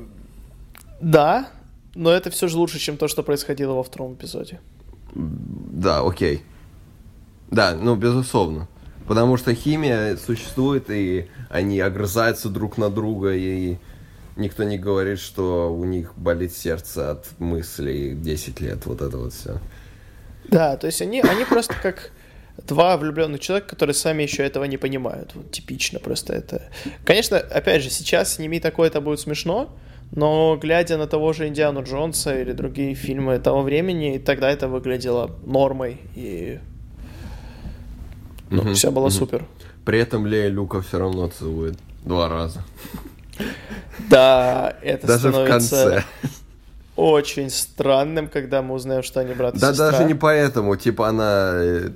[1.00, 1.48] Да,
[1.94, 4.60] но это все же лучше, чем то, что происходило во втором эпизоде.
[5.16, 6.42] Да, окей.
[7.50, 8.68] Да, ну, безусловно.
[9.06, 13.76] Потому что химия существует, и они огрызаются друг на друга, и
[14.36, 19.32] никто не говорит, что у них болит сердце от мыслей 10 лет, вот это вот
[19.32, 19.60] все.
[20.48, 22.10] Да, то есть они, они просто как
[22.66, 25.34] два влюбленных человека, которые сами еще этого не понимают.
[25.34, 26.62] Вот типично просто это.
[27.04, 29.74] Конечно, опять же, сейчас сними такое, это будет смешно,
[30.12, 35.30] но глядя на того же Индиану Джонса или другие фильмы того времени, тогда это выглядело
[35.44, 36.58] нормой и
[38.50, 39.10] ну, угу, все было угу.
[39.10, 39.44] супер.
[39.84, 42.62] При этом Лея Люка все равно целует два раза.
[44.08, 46.04] Да, это Даже становится в конце.
[46.96, 49.90] очень странным, когда мы узнаем, что они брат и Да сестра.
[49.90, 51.90] даже не поэтому, типа она э,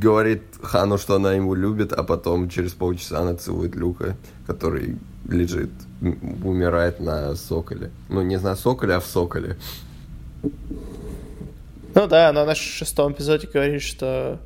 [0.00, 4.16] говорит Хану, что она его любит, а потом через полчаса она целует Люка,
[4.46, 4.96] который
[5.28, 5.70] лежит,
[6.00, 7.90] умирает на соколе.
[8.08, 9.56] Ну, не на соколе, а в соколе.
[11.94, 14.38] Ну да, но на шестом эпизоде говорит, что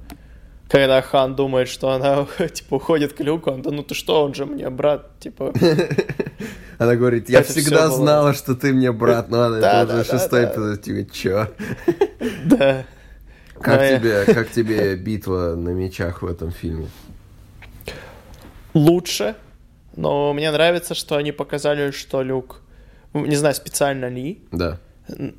[0.68, 4.34] когда Хан думает, что она, типа, уходит к Люку, он, да ну ты что, он
[4.34, 5.52] же мне брат, типа...
[6.78, 7.96] Она говорит, я Это всегда было.
[7.96, 10.52] знала, что ты мне брат, но она Да, это уже да, да, шестой да.
[10.52, 11.48] эпизод, типа, чё?
[12.46, 12.84] Да.
[13.60, 16.86] Как я- тебе, как тебе битва на мечах в этом фильме?
[18.72, 19.34] Лучше,
[19.96, 22.62] но мне нравится, что они показали, что Люк,
[23.14, 24.78] не знаю, специально ли, Да.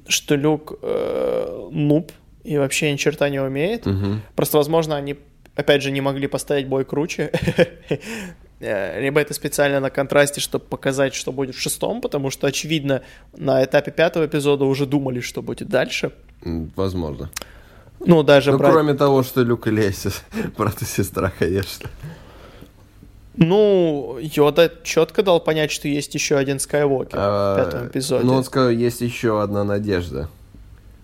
[0.08, 2.12] что Люк э, нуб
[2.44, 3.86] и вообще ни черта не умеет.
[3.86, 4.22] Мгм.
[4.36, 5.16] Просто, возможно, они,
[5.56, 7.32] опять же, не могли поставить бой круче.
[8.64, 13.02] Э, Либо это специально на контрасте, чтобы показать, что будет в шестом, потому что, очевидно,
[13.36, 16.12] на этапе пятого эпизода уже думали, что будет дальше.
[16.76, 17.32] Возможно.
[18.00, 20.12] Ну, даже Ну, брать- кроме того, что Люк и Леся,
[20.58, 21.90] брат и сестра, конечно.
[23.36, 28.26] Ну, Йода четко дал понять, что есть еще один Скайуокер А, в пятом эпизоде.
[28.26, 30.28] Ну, он сказал, есть еще одна надежда.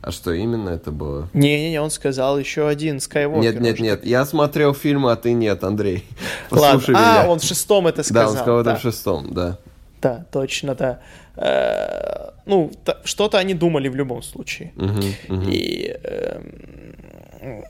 [0.02, 1.30] А что именно это было?
[1.34, 3.42] Не-не-не, он сказал еще один Скайуокер.
[3.54, 4.06] Нет, нет, нет.
[4.06, 6.04] Я смотрел фильм, а ты нет, Андрей.
[6.48, 6.80] что- Ладно.
[6.80, 7.30] Послушай А, меня.
[7.32, 8.30] он в шестом это Да, сказал.
[8.32, 8.76] он сказал это да.
[8.76, 9.58] в шестом, да.
[10.02, 11.00] Да, точно, да.
[11.38, 12.72] Э, Ну,
[13.04, 14.72] что-то они думали в любом случае.
[14.76, 15.50] Мгм, мгм.
[15.50, 17.64] И эм,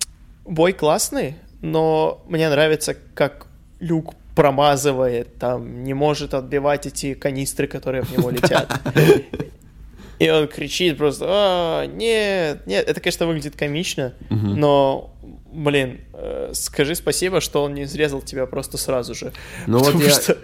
[0.45, 3.47] бой классный, но мне нравится, как
[3.79, 8.71] Люк промазывает, там, не может отбивать эти канистры, которые в него летят.
[10.19, 12.87] И он кричит просто, а, нет, нет.
[12.87, 15.11] Это, конечно, выглядит комично, но,
[15.53, 19.31] блин, э, скажи спасибо, что он не срезал тебя просто сразу же.
[19.67, 20.37] Ну вот я, что-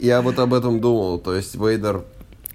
[0.00, 1.18] я вот об этом думал.
[1.18, 2.04] То есть Вейдер,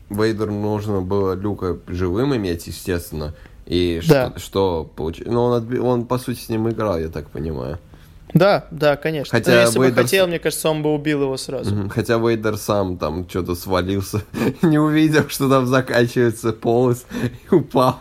[0.10, 3.34] Вейдер нужно было Люка живым иметь, естественно.
[3.66, 4.30] И Да.
[4.30, 5.34] что, что получилось?
[5.34, 7.78] Ну, он, отби- он, по сути, с ним играл, я так понимаю.
[8.34, 9.32] Да, да, конечно.
[9.38, 11.90] Хотя Но если бы Вейдер- хотел, мне кажется, он бы убил его сразу.
[11.90, 14.24] Хотя Вейдер сам там что-то свалился,
[14.62, 17.06] не увидел, что там заканчивается полос,
[17.52, 17.98] и упал.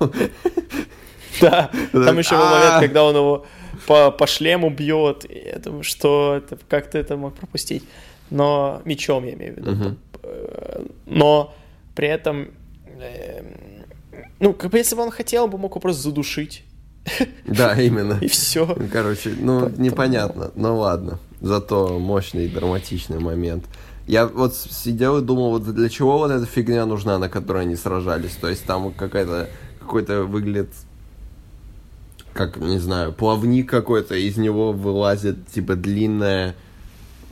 [1.40, 2.50] Да, там еще был «А».
[2.50, 3.46] момент, когда он его
[3.86, 5.26] по, по шлему бьет.
[5.28, 7.84] Я думаю, что это, как ты это мог пропустить?
[8.30, 9.96] Но мечом, я имею в виду.
[10.22, 11.54] Э, Но
[11.94, 12.48] при этом,
[13.00, 13.46] эм,
[14.40, 16.64] ну, как бы если бы он хотел, он бы мог его просто задушить.
[17.46, 18.18] Да, именно.
[18.20, 18.76] И все.
[18.92, 21.18] Короче, ну, непонятно, ну ладно.
[21.40, 23.64] Зато мощный драматичный момент.
[24.06, 27.76] Я вот сидел и думал, вот для чего вот эта фигня нужна, на которой они
[27.76, 28.32] сражались.
[28.40, 29.48] То есть там какая-то
[29.80, 30.68] какой-то выглядит
[32.32, 36.54] как, не знаю, плавник какой-то, из него вылазит, типа, длинная,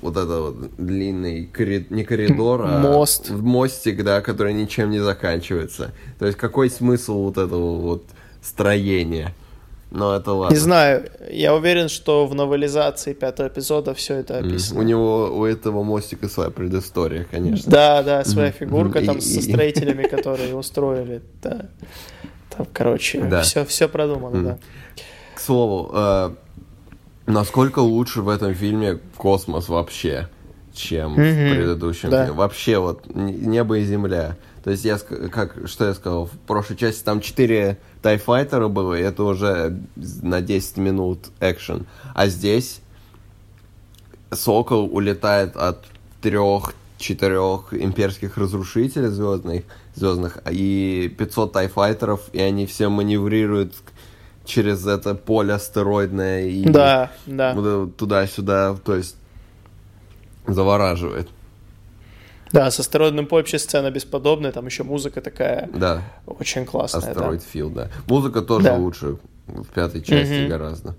[0.03, 3.31] вот это вот, длинный, корид- не коридор, а Мост.
[3.31, 5.93] мостик, да, который ничем не заканчивается.
[6.18, 8.05] То есть какой смысл вот этого вот
[8.43, 9.35] строения?
[9.91, 10.55] Но это ладно.
[10.55, 14.78] Не знаю, я уверен, что в новелизации пятого эпизода все это описано.
[14.80, 17.70] У него, у этого мостика своя предыстория, конечно.
[17.70, 21.22] Да, да, своя фигурка там И- со и- строителями, которые устроили.
[21.43, 21.66] Да.
[22.57, 23.43] Там, короче, Да.
[23.43, 24.59] все, все продумано, да.
[25.34, 26.30] К слову, э,
[27.26, 30.28] насколько лучше в этом фильме космос вообще,
[30.72, 32.26] чем в предыдущем да.
[32.26, 32.38] фильме?
[32.38, 34.36] Вообще вот небо и земля.
[34.62, 39.02] То есть я, как, что я сказал, в прошлой части там 4 тайфайтера было, и
[39.02, 41.86] это уже на 10 минут экшен.
[42.14, 42.80] А здесь
[44.30, 45.84] Сокол улетает от
[46.20, 53.74] трех-четырех имперских разрушителей звездных, звездных и 500 тайфайтеров, и они все маневрируют
[54.44, 57.86] через это поле астероидное и Да, да.
[57.96, 59.16] туда-сюда, то есть
[60.46, 61.28] завораживает.
[62.53, 67.01] Да, с астероидным по вообще сцена бесподобная, там еще музыка такая Да, очень классная.
[67.03, 67.09] да.
[67.11, 67.90] астероид Фил, да.
[68.09, 68.74] Музыка тоже Да.
[68.76, 70.48] лучше в пятой части Мгм.
[70.48, 70.96] гораздо.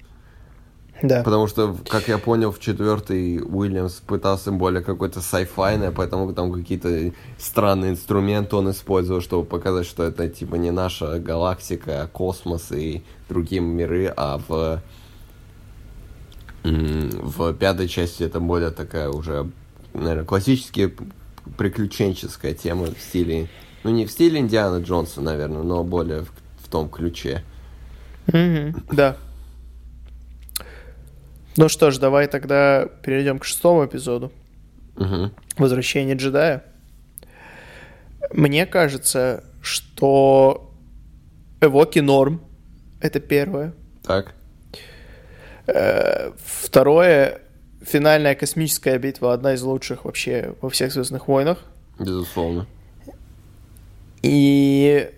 [1.04, 1.24] Да.
[1.24, 7.12] Потому что, как я понял, в четвертый Уильямс пытался более какой-то sci-fi, поэтому там какие-то
[7.40, 13.04] странные инструменты он использовал, чтобы показать, что это типа не наша галактика, а космос и
[13.30, 14.80] другие миры, а в
[16.64, 19.50] в пятой части это более такая уже,
[19.96, 20.92] наверное, классическая
[21.58, 23.48] приключенческая тема в стиле,
[23.84, 26.32] ну не в стиле Индиана Джонса, наверное, но более в,
[26.64, 27.44] в том ключе.
[28.28, 29.18] Mm-hmm, да.
[31.58, 34.32] Ну что ж, давай тогда перейдем к шестому эпизоду.
[34.96, 35.32] Угу.
[35.58, 36.64] Возвращение джедая.
[38.34, 40.72] Мне кажется, что
[41.60, 42.42] Эвоки норм.
[43.02, 43.74] Это первое.
[44.04, 44.34] Так.
[45.68, 47.42] Э, второе.
[47.82, 51.60] Финальная космическая битва одна из лучших вообще во всех Звездных войнах.
[52.00, 52.68] Безусловно.
[54.22, 55.10] И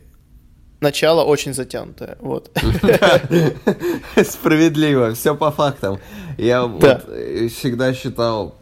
[0.79, 2.17] начало очень затянутое.
[2.19, 2.51] Вот.
[4.25, 5.99] Справедливо, все по фактам.
[6.37, 7.01] Я да.
[7.07, 8.55] вот всегда считал,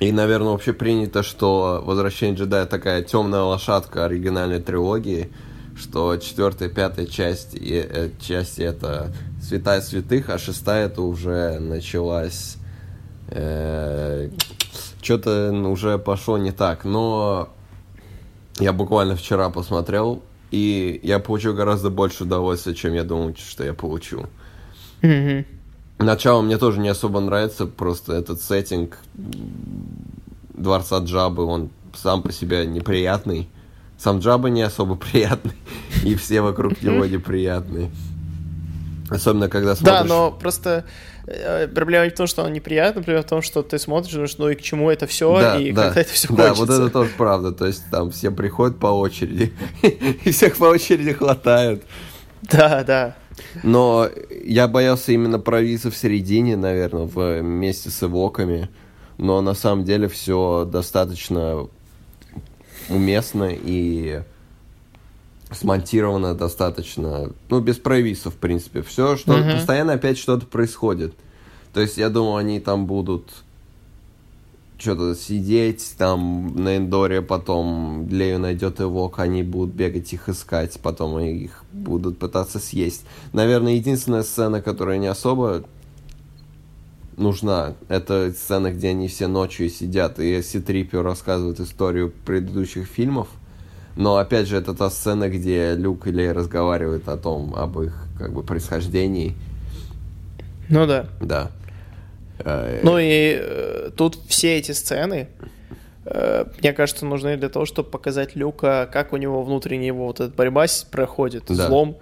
[0.00, 5.30] и, наверное, вообще принято, что «Возвращение джедая» такая темная лошадка оригинальной трилогии,
[5.76, 9.12] что четвертая, пятая часть, и, э, часть это
[9.42, 12.56] «Святая святых», а шестая это уже началась...
[13.30, 14.28] Э,
[15.02, 17.48] что-то уже пошло не так, но
[18.58, 23.72] я буквально вчера посмотрел и я получил гораздо больше удовольствия, чем я думал, что я
[23.72, 24.26] получу.
[25.02, 25.44] Mm-hmm.
[25.98, 28.98] Начало мне тоже не особо нравится, просто этот сеттинг
[30.54, 33.48] Дворца Джабы, он сам по себе неприятный.
[33.98, 35.54] Сам Джаба не особо приятный,
[36.04, 37.90] и все вокруг него неприятные.
[39.08, 40.02] Особенно, когда смотришь...
[40.02, 40.84] Да, но просто
[41.74, 44.48] проблема не в том, что он неприятный, проблема в том, что ты смотришь, думаешь, ну
[44.48, 46.66] и к чему это все, да, и да, когда это все да, кончится.
[46.66, 47.52] вот это тоже правда.
[47.52, 49.52] То есть там все приходят по очереди,
[49.82, 51.82] и всех по очереди хватают.
[52.42, 53.16] Да, да.
[53.62, 54.08] Но
[54.44, 58.68] я боялся именно провиза в середине, наверное, вместе с эвоками.
[59.18, 61.68] Но на самом деле все достаточно
[62.88, 64.22] уместно и
[65.52, 68.82] смонтировано достаточно, ну, без провисов, в принципе.
[68.82, 69.54] Все, что mm-hmm.
[69.56, 71.14] постоянно опять что-то происходит.
[71.72, 73.30] То есть я думал, они там будут
[74.80, 81.18] что-то сидеть там на Эндоре, потом Лею найдет его, они будут бегать их искать, потом
[81.18, 83.04] их будут пытаться съесть.
[83.32, 85.64] Наверное, единственная сцена, которая не особо
[87.16, 93.28] нужна, это сцена, где они все ночью сидят, и Ситрипио рассказывает историю предыдущих фильмов.
[94.00, 98.06] Но опять же, это та сцена, где Люк и Лей разговаривают о том, об их
[98.18, 99.34] как бы происхождении.
[100.70, 101.06] Ну да.
[101.20, 101.50] Да.
[102.38, 105.28] Э, ну и э, тут все эти сцены,
[106.06, 110.20] э, мне кажется, нужны для того, чтобы показать Люка, как у него внутренняя его вот
[110.20, 111.66] эта борьба проходит, да.
[111.66, 111.98] злом,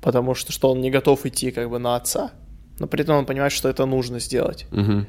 [0.00, 2.30] потому что, что он не готов идти как бы на отца,
[2.78, 4.66] но при этом он понимает, что это нужно сделать.
[4.72, 5.04] Угу.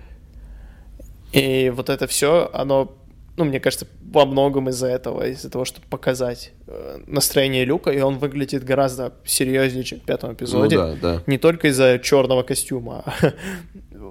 [1.31, 2.97] И вот это все, оно
[3.37, 8.01] ну, мне кажется, во многом из-за этого, из-за того, чтобы показать э, настроение Люка, и
[8.01, 10.75] он выглядит гораздо серьезнее, чем в пятом эпизоде.
[10.75, 11.23] Ну, да, да.
[11.27, 13.33] Не только из-за черного костюма, а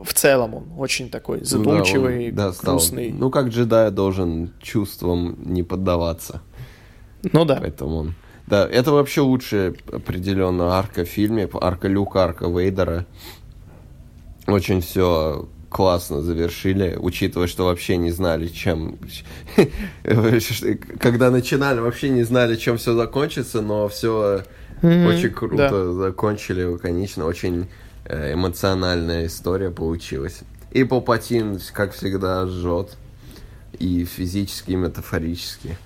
[0.05, 3.09] в целом он очень такой задумчивый, ну, да, он, да, грустный.
[3.09, 6.41] Стал, ну, как джедай должен чувствам не поддаваться.
[7.33, 7.57] Ну да.
[7.57, 8.15] Поэтому он...
[8.47, 13.07] Да, это вообще лучшая определенно арка в фильме, арка Люка, арка Вейдера.
[14.47, 18.99] Очень все классно завершили, учитывая, что вообще не знали, чем...
[20.99, 24.43] Когда начинали, вообще не знали, чем все закончится, но все
[24.81, 27.69] очень круто закончили, лаконично, очень
[28.07, 30.41] э, эмоциональная история получилась.
[30.71, 32.97] И Палпатин, как всегда, жжет.
[33.79, 35.77] И физически, и метафорически.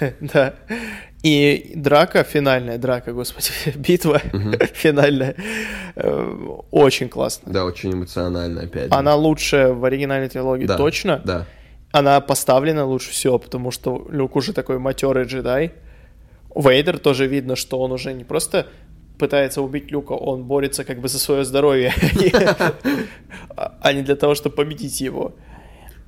[0.20, 0.54] Да.
[1.24, 4.18] И драка, финальная драка, господи, битва
[4.74, 5.34] финальная,
[5.96, 7.50] э, очень классно.
[7.50, 8.92] Да, очень эмоционально, опять.
[8.92, 11.22] Она лучше в оригинальной трилогии, точно.
[11.24, 11.46] Да.
[11.92, 15.72] Она поставлена лучше всего, потому что Люк уже такой матерый джедай.
[16.54, 18.66] Вейдер тоже видно, что он уже не просто
[19.18, 21.94] пытается убить Люка, он борется как бы за свое здоровье,
[23.56, 25.32] а не для того, чтобы победить его.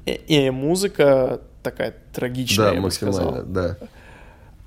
[0.05, 3.43] И музыка такая трагичная, да, я бы сказал.
[3.45, 3.79] Да,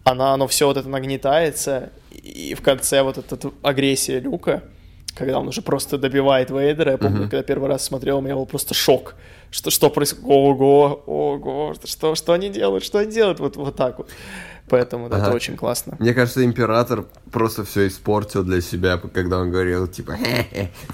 [0.10, 4.64] она, оно все вот это нагнетается, и в конце вот эта агрессия Люка,
[5.16, 7.30] когда он уже просто добивает Вейдера, я помню, uh-huh.
[7.30, 9.16] когда первый раз смотрел, у меня был просто шок,
[9.52, 13.98] что, что происходит, ого, ого, что, что они делают, что они делают, вот, вот так
[13.98, 14.10] вот.
[14.70, 15.28] Поэтому да, ага.
[15.28, 15.96] это очень классно.
[16.00, 20.16] Мне кажется, император просто все испортил для себя, когда он говорил, типа,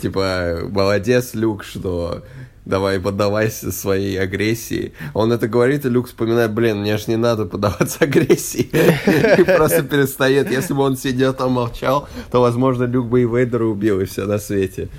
[0.02, 2.24] типа, молодец, Люк, что
[2.66, 4.94] давай поддавайся своей агрессии.
[5.14, 8.70] Он это говорит, и Люк вспоминает, блин, мне же не надо поддаваться агрессии.
[9.40, 10.52] И просто перестает.
[10.52, 14.26] Если бы он сидел там молчал, то, возможно, Люк бы и Вейдера убил, и все
[14.26, 14.90] на свете.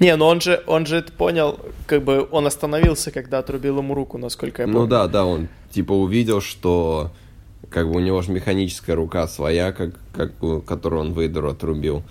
[0.00, 3.94] Не, но он же, он же это понял, как бы он остановился, когда отрубил ему
[3.94, 4.80] руку, насколько я помню.
[4.82, 7.12] Ну да, да, он типа увидел, что
[7.70, 10.32] как бы у него же механическая рука своя, как, как,
[10.66, 12.02] которую он Вейдеру отрубил.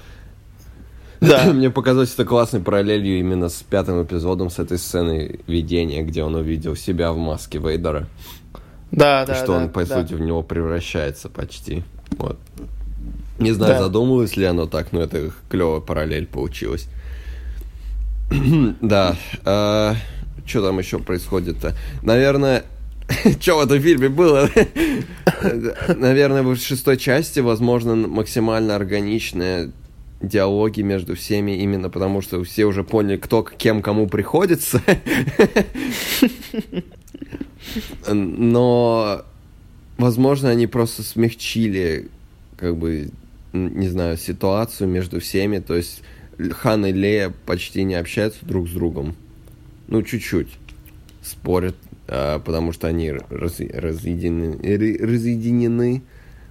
[1.21, 1.45] Да.
[1.53, 6.35] Мне показалось это классной параллелью именно с пятым эпизодом, с этой сценой видения, где он
[6.35, 8.07] увидел себя в маске Вейдера.
[8.91, 10.01] Да, да, Что да, он, по да.
[10.01, 11.83] сути, в него превращается почти.
[12.17, 12.37] Вот.
[13.39, 13.83] Не знаю, Да.
[13.83, 16.87] задумывалось ли оно так, но это клевая параллель получилась.
[18.81, 19.15] да.
[20.45, 21.75] что там еще происходит-то?
[22.01, 22.63] Наверное,
[23.39, 24.49] что в этом фильме было?
[25.87, 29.71] Наверное, в шестой части, возможно, максимально органичные
[30.21, 34.81] диалоги между всеми, именно потому что все уже поняли, кто кем кому приходится.
[38.11, 39.23] Но,
[39.97, 42.09] возможно, они просто смягчили,
[42.57, 43.09] как бы,
[43.53, 45.59] не знаю, ситуацию между всеми.
[45.59, 46.01] То есть
[46.37, 49.15] Хан и Лея почти не общаются друг с другом.
[49.87, 50.49] Ну, чуть-чуть.
[51.21, 51.75] Спорят,
[52.07, 56.01] а, потому что они раз- разъединены.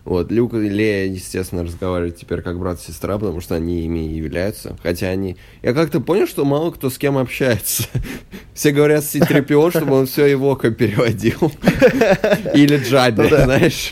[0.05, 4.07] Вот, Люк и Лея, естественно, разговаривают теперь как брат и сестра, потому что они ими
[4.07, 4.77] и являются.
[4.83, 5.37] Хотя они...
[5.63, 7.85] Я как-то понял, что мало кто с кем общается.
[8.55, 11.39] Все говорят с Ситрипио, чтобы он все его переводил.
[12.55, 13.91] Или Джаби, Ну знаешь.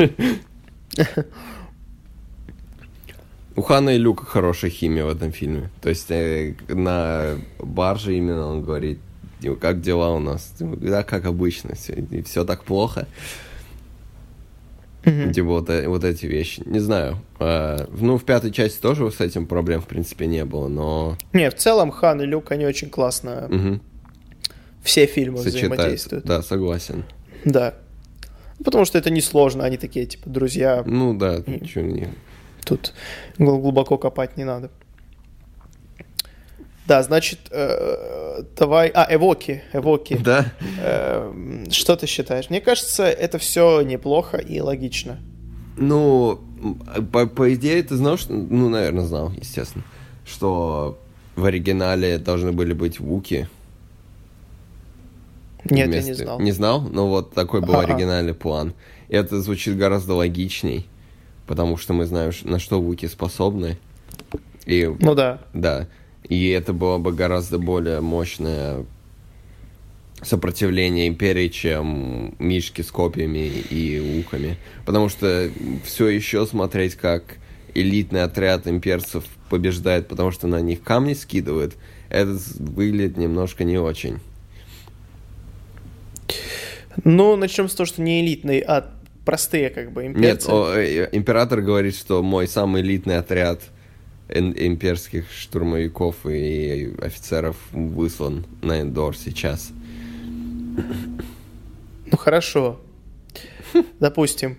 [3.57, 5.69] У Хана и Люка хорошая химия в этом фильме.
[5.81, 9.01] То есть э, на барже именно он говорит,
[9.43, 10.55] «Ну, как дела у нас?
[10.61, 13.09] Да, как обычно, все, так плохо.
[15.11, 15.33] Мгм.
[15.33, 16.63] Типа вот, э- вот эти вещи.
[16.67, 17.19] Не знаю.
[17.41, 21.17] э, ну, в пятой части тоже с этим проблем, в принципе, не было, но...
[21.33, 23.81] Не, в целом Хан и Люк, они очень классно мгм,
[24.83, 25.67] все фильмы сочетаются.
[25.75, 26.25] взаимодействуют.
[26.25, 27.05] Да, согласен.
[27.45, 27.75] Да.
[28.65, 32.09] Потому что это несложно, они такие, типа, друзья, Ну да, чё не...
[32.65, 32.93] тут
[33.39, 34.71] гл- глубоко копать не надо.
[36.89, 38.89] Да, значит, э, давай...
[38.95, 40.17] А, Эвоки, Эвоки.
[40.17, 40.47] Да?
[40.81, 42.49] Э, Что ты считаешь?
[42.49, 45.19] Мне кажется, это все неплохо и логично.
[45.77, 46.41] Ну,
[47.13, 48.33] по, по идее, ты знал, что...
[48.33, 49.85] Ну, наверное, знал, естественно.
[50.25, 50.99] Что
[51.37, 53.49] в оригинале должны были быть Вуки.
[55.65, 56.41] Нет, я вместо- не знал.
[56.41, 56.81] Не знал?
[56.81, 57.93] Ну, вот такой был Ага.
[57.93, 58.73] оригинальный план.
[59.11, 60.87] И это звучит гораздо логичней,
[61.47, 63.77] потому что мы знаем, на что Вуки способны.
[64.65, 65.41] И Ну да.
[65.53, 65.87] Да.
[66.29, 68.85] И это было бы гораздо более мощное
[70.23, 74.57] сопротивление империи, чем мишки с копьями и луками.
[74.85, 75.51] Потому что
[75.85, 77.37] все еще смотреть, как
[77.75, 81.75] элитный отряд имперцев побеждает, потому что на них камни скидывают,
[82.11, 84.19] это выглядит немножко не очень.
[87.05, 88.91] Ну, начнем с того, что не элитные, а
[89.25, 90.49] простые, как бы, Нет, имперцы.
[90.49, 93.61] о, э, император говорит, что мой самый элитный отряд
[94.29, 99.71] имперских штурмовиков и офицеров выслан на Эндор сейчас.
[102.11, 102.81] Ну хорошо.
[104.01, 104.57] Допустим.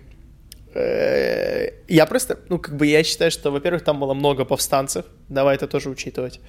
[0.74, 5.04] Э, Я просто, ну, как бы я считаю, что, во-первых, там было много повстанцев.
[5.28, 6.40] Давай это тоже учитывать.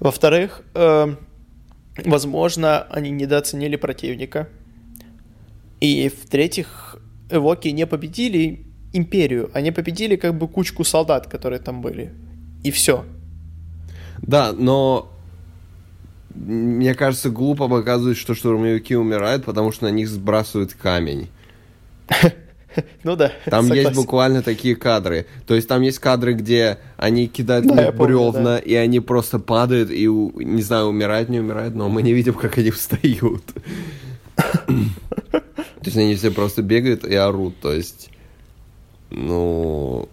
[0.00, 1.14] Во-вторых, э,
[2.04, 4.48] возможно, они недооценили противника.
[5.80, 6.96] И в-третьих,
[7.30, 9.50] Эвоки не победили империю.
[9.54, 12.12] Они победили как бы кучку солдат, которые там были.
[12.64, 13.04] И все.
[14.22, 15.10] Да, но
[16.34, 21.28] мне кажется, глупо показывать, что штурмовики умирают, потому что на них сбрасывают камень.
[23.04, 23.30] Ну да.
[23.44, 23.94] Там есть согласен.
[24.02, 25.26] буквально такие кадры.
[25.46, 28.58] То есть там есть кадры, где они кидают Да, на я них помню, бревна, да.
[28.58, 32.58] и они просто падают, и, не знаю, умирают, не умирают, но мы не видим, как
[32.58, 33.44] они встают.
[34.34, 37.54] То есть они все просто бегают и орут.
[37.60, 38.10] То есть,
[39.10, 40.08] ну,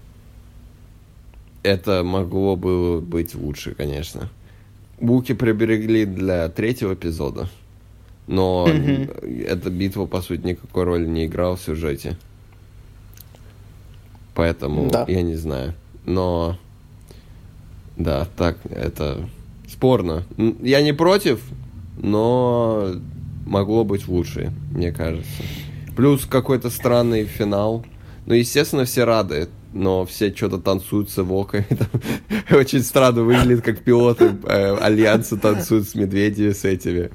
[1.64, 4.30] это могло бы быть лучше, конечно.
[4.99, 7.49] Буки приберегли для третьего эпизода,
[8.28, 12.18] но эта битва, по сути, никакой роли не играла в сюжете.
[14.36, 15.05] Поэтому Да.
[15.07, 15.74] я не знаю.
[16.05, 16.57] Но
[17.97, 19.28] да, так, это
[19.68, 20.24] спорно.
[20.62, 21.41] Я не против,
[21.97, 22.93] но
[23.45, 25.43] могло быть лучше, мне кажется.
[25.95, 27.86] Плюс какой-то странный финал.
[28.26, 31.63] Ну, естественно, все рады, но все что-то танцуют с Эвокой.
[31.69, 37.11] Там Очень странно выглядит, как пилоты э, Альянса танцуют с медведями, с этими.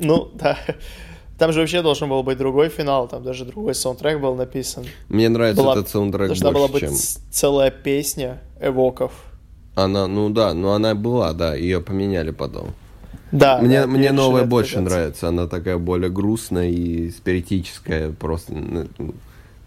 [0.00, 0.58] Ну, да.
[1.38, 4.84] Там же вообще должен был быть другой финал, там даже другой саундтрек был написан.
[5.08, 6.98] Мне нравится Была- этот саундтрек Должна была больше, быть чем...
[6.98, 9.12] ц- целая песня эвоков.
[9.76, 12.74] Она, ну да, ну она была, да, ее поменяли потом.
[13.30, 15.28] Да, мне да, мне новая больше нравится.
[15.28, 18.10] Она такая более грустная и спиритическая.
[18.10, 18.54] Просто,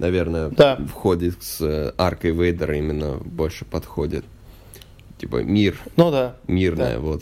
[0.02, 0.78] наверное, Да.
[0.90, 4.26] входит с э, аркой Вейдера именно больше подходит.
[5.18, 5.78] Типа мир.
[5.96, 6.36] Ну да.
[6.48, 7.00] Мирная, Да.
[7.00, 7.22] вот.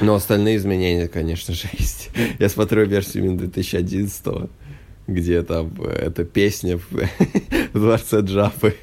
[0.00, 2.10] Но остальные изменения, конечно же, есть.
[2.38, 4.26] Я смотрю версию именно 2011
[5.06, 6.82] где там э, эта песня в,
[7.72, 8.74] в дворце Джапы.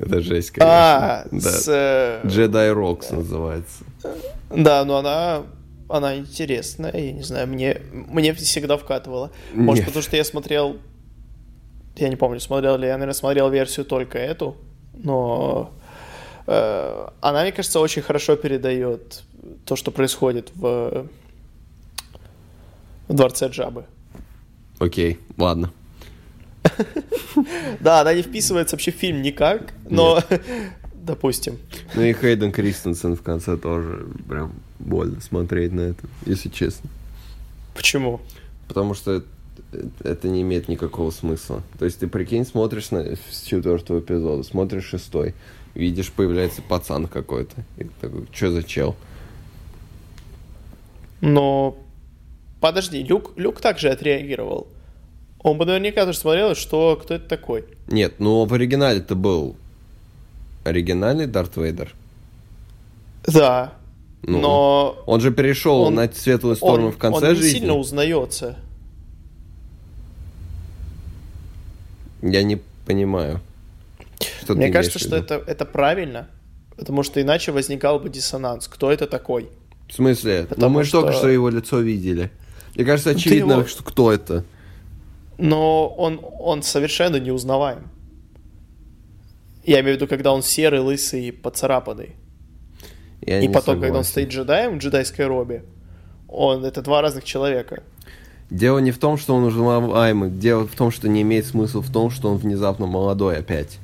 [0.00, 0.74] Это жесть, конечно.
[0.74, 1.38] А, Да.
[1.40, 1.68] с...
[1.68, 3.84] э, Jedi Rocks называется.
[4.50, 5.42] Да, но она,
[5.88, 9.30] она интересная, я не знаю, мне, мне всегда вкатывала.
[9.54, 9.86] Может, Нет.
[9.86, 10.78] потому что я смотрел,
[11.96, 14.56] я не помню, смотрел ли я, наверное, смотрел версию только эту,
[14.94, 15.70] но
[16.46, 19.22] э, она, мне кажется, очень хорошо передает
[19.64, 21.08] то, что происходит в,
[23.08, 23.84] в дворце Джабы.
[24.78, 25.72] Окей, ладно.
[27.80, 30.22] Да, она не вписывается вообще в фильм никак, но,
[31.06, 31.58] допустим.
[31.94, 36.90] Ну и Хейден Кристенсен в конце тоже прям больно смотреть на это, если честно.
[37.74, 38.20] Почему?
[38.68, 39.22] Потому что
[40.02, 41.62] это, не имеет никакого смысла.
[41.78, 45.34] То есть ты прикинь, смотришь на, с четвертого эпизода, смотришь шестой,
[45.74, 47.54] видишь, появляется пацан какой-то.
[47.78, 48.96] И такой, что за чел?
[51.20, 51.78] Но
[52.60, 54.66] подожди, Люк, Люк также отреагировал.
[55.40, 57.64] Он бы наверняка тоже смотрел, что кто это такой.
[57.88, 59.56] Нет, ну в оригинале это был
[60.66, 61.94] оригинальный Дарт Вейдер.
[63.26, 63.72] Да.
[64.22, 67.58] Ну, но Он же перешел он- на светлую сторону он, в конце он не жизни.
[67.58, 68.56] сильно узнается.
[72.22, 73.40] Я не понимаю.
[74.42, 76.28] Что Мне кажется, что это, это правильно,
[76.76, 78.68] потому что иначе возникал бы диссонанс.
[78.68, 79.48] Кто это такой?
[79.88, 80.42] В смысле?
[80.42, 82.30] Ну Потому мы же только что- что его лицо видели.
[82.74, 84.44] Мне кажется, очевидно, его- что кто это.
[85.38, 87.88] Но он, он совершенно неузнаваем.
[89.66, 92.14] Я имею в виду, когда он серый, лысый и поцарапанный.
[93.20, 94.10] Я и потом, когда он согласен.
[94.10, 95.64] стоит джедаем в джедайской робе,
[96.28, 97.82] он это два разных человека.
[98.48, 100.30] Дело не в том, что он узнаваемый.
[100.30, 103.78] Дело в том, что не имеет смысла в том, что он внезапно молодой опять.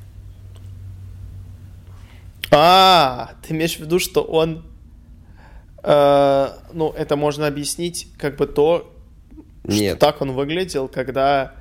[2.52, 4.64] А, ты имеешь в виду, что он...
[5.82, 8.94] э, ну, это можно объяснить как бы то,
[9.64, 9.96] Нет.
[9.96, 11.54] что так он выглядел, когда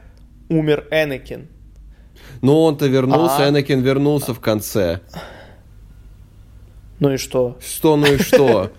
[0.50, 1.48] умер Энакин.
[2.42, 3.50] Ну он-то вернулся, А.
[3.50, 5.02] Энакин вернулся в конце.
[7.00, 7.58] Ну и что?
[7.60, 8.72] Что, ну и что?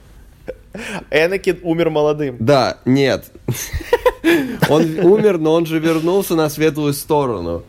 [1.11, 2.37] Энакин умер молодым.
[2.41, 3.31] Да, нет.
[4.69, 7.65] Он умер, но он же вернулся на светлую сторону.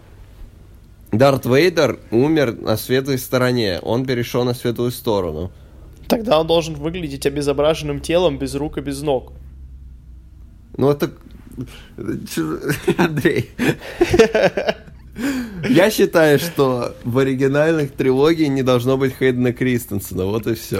[1.12, 3.80] Дарт Вейдер умер на светлой стороне.
[3.82, 5.52] Он перешел на светлую сторону.
[6.08, 9.34] Тогда он должен выглядеть обезображенным телом, без рук и без ног.
[10.78, 11.12] Ну это...
[12.98, 13.52] Андрей.
[15.70, 20.26] Я считаю, что в оригинальных трилогии не должно быть Хейдена Кристенсена.
[20.26, 20.80] Вот и все.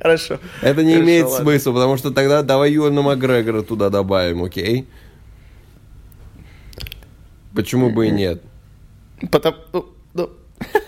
[0.00, 0.38] Хорошо.
[0.60, 1.44] Это не Хорошо, имеет ладно.
[1.44, 4.86] смысла, потому что тогда давай Юэна Макгрегора туда добавим, окей?
[7.54, 8.42] Почему бы и нет?
[9.30, 9.56] Потому...
[9.72, 10.30] Ну, ну,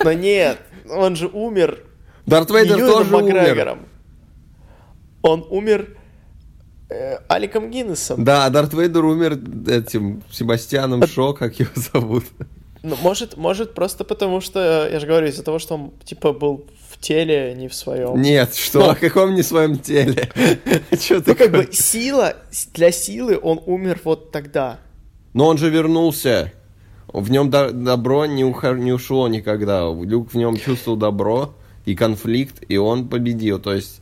[0.05, 0.59] но нет,
[0.91, 1.79] он же умер
[2.27, 3.79] Дарт Вейдер тоже умер.
[5.23, 5.97] Он умер
[7.28, 8.24] Аликом Гиннесом.
[8.24, 12.24] Да, а Дарт Вейдер умер этим Себастьяном Шо, как его зовут.
[12.82, 16.66] Ну, может, может, просто потому что, я же говорю, из-за того, что он, типа, был
[16.91, 18.20] в теле, не в своем.
[18.22, 18.91] Нет, что, Ну.
[18.91, 20.30] о каком не своем теле?
[20.93, 22.34] Что ты Ну, как бы, сила,
[22.74, 24.78] для силы он умер вот тогда.
[25.34, 26.53] Но он же вернулся.
[27.12, 29.91] В нем до- добро не, ухо- не ушло никогда.
[29.93, 31.55] Люк в нем чувствовал добро
[31.87, 33.59] и конфликт, и он победил.
[33.59, 34.01] То есть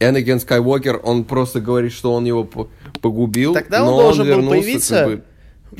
[0.00, 2.68] Энакин Скайуокер, он просто говорит, что он его по-
[3.00, 5.22] погубил, Тогда он но должен был вернулся, появиться как бы,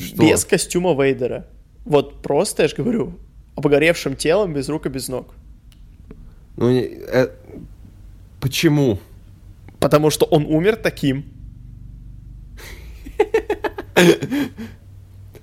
[0.00, 0.16] что?
[0.22, 1.46] без костюма Вейдера.
[1.84, 3.14] Вот просто, я же говорю,
[3.56, 5.34] обгоревшим телом, без рук и без ног.
[6.56, 7.28] Ну, не- э,
[8.40, 8.98] почему?
[9.80, 11.24] Потому что он умер таким.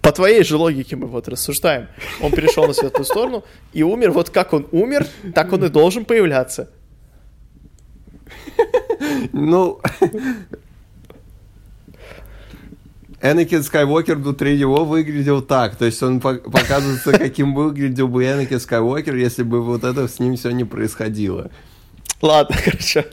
[0.02, 1.88] По твоей же логике мы вот рассуждаем.
[2.22, 3.44] Он перешел на светлую сторону
[3.74, 4.12] и умер.
[4.12, 5.06] Вот как он умер,
[5.36, 6.70] так он и должен появляться.
[9.34, 9.80] Ну...
[13.22, 15.76] Энакин Скайуокер внутри него выглядел так.
[15.76, 20.20] То есть он по- показывается, каким выглядел бы Энакин Скайуокер, если бы вот это с
[20.20, 21.52] ним все не происходило.
[22.22, 23.04] Ладно, хорошо.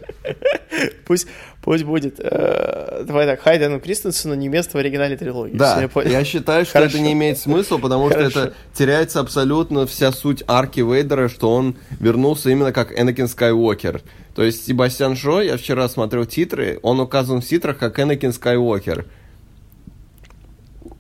[1.07, 1.27] Пусть,
[1.63, 2.21] пусть будет.
[2.21, 5.57] э, давай так, Хайдену Кристенсену не место в оригинальной трилогии.
[5.57, 6.25] Да, я, понял.
[6.25, 6.97] считаю, что Хорошо.
[6.99, 8.41] это не имеет смысла, потому что Хорошо.
[8.41, 14.03] это теряется абсолютно вся суть арки Вейдера, что он вернулся именно как Энакин Скайуокер.
[14.37, 19.07] То есть Себастьян Шо, я вчера смотрел титры, он указан в титрах как Энакин Скайуокер.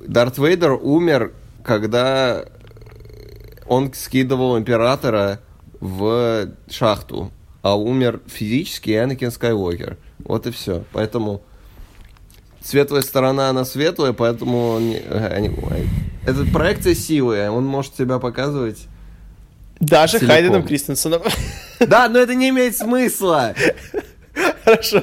[0.00, 2.46] Дарт Вейдер умер, когда
[3.66, 5.40] он скидывал Императора
[5.80, 7.30] в шахту,
[7.60, 9.98] а умер физически Энакин Скайуокер.
[10.20, 10.84] Вот и все.
[10.92, 11.42] Поэтому
[12.62, 14.68] светлая сторона, она светлая, поэтому...
[14.68, 15.86] он не- anyway.
[16.24, 18.86] Это проекция силы, он может себя показывать.
[19.78, 20.28] Даже Целиком.
[20.28, 21.20] Хайденом Кристенсеном.
[21.81, 23.55] Да, но это не имеет смысла.
[24.65, 25.03] Хорошо,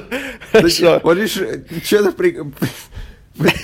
[0.52, 1.00] хорошо.
[1.02, 1.38] Вот видишь,
[1.84, 2.38] что-то при...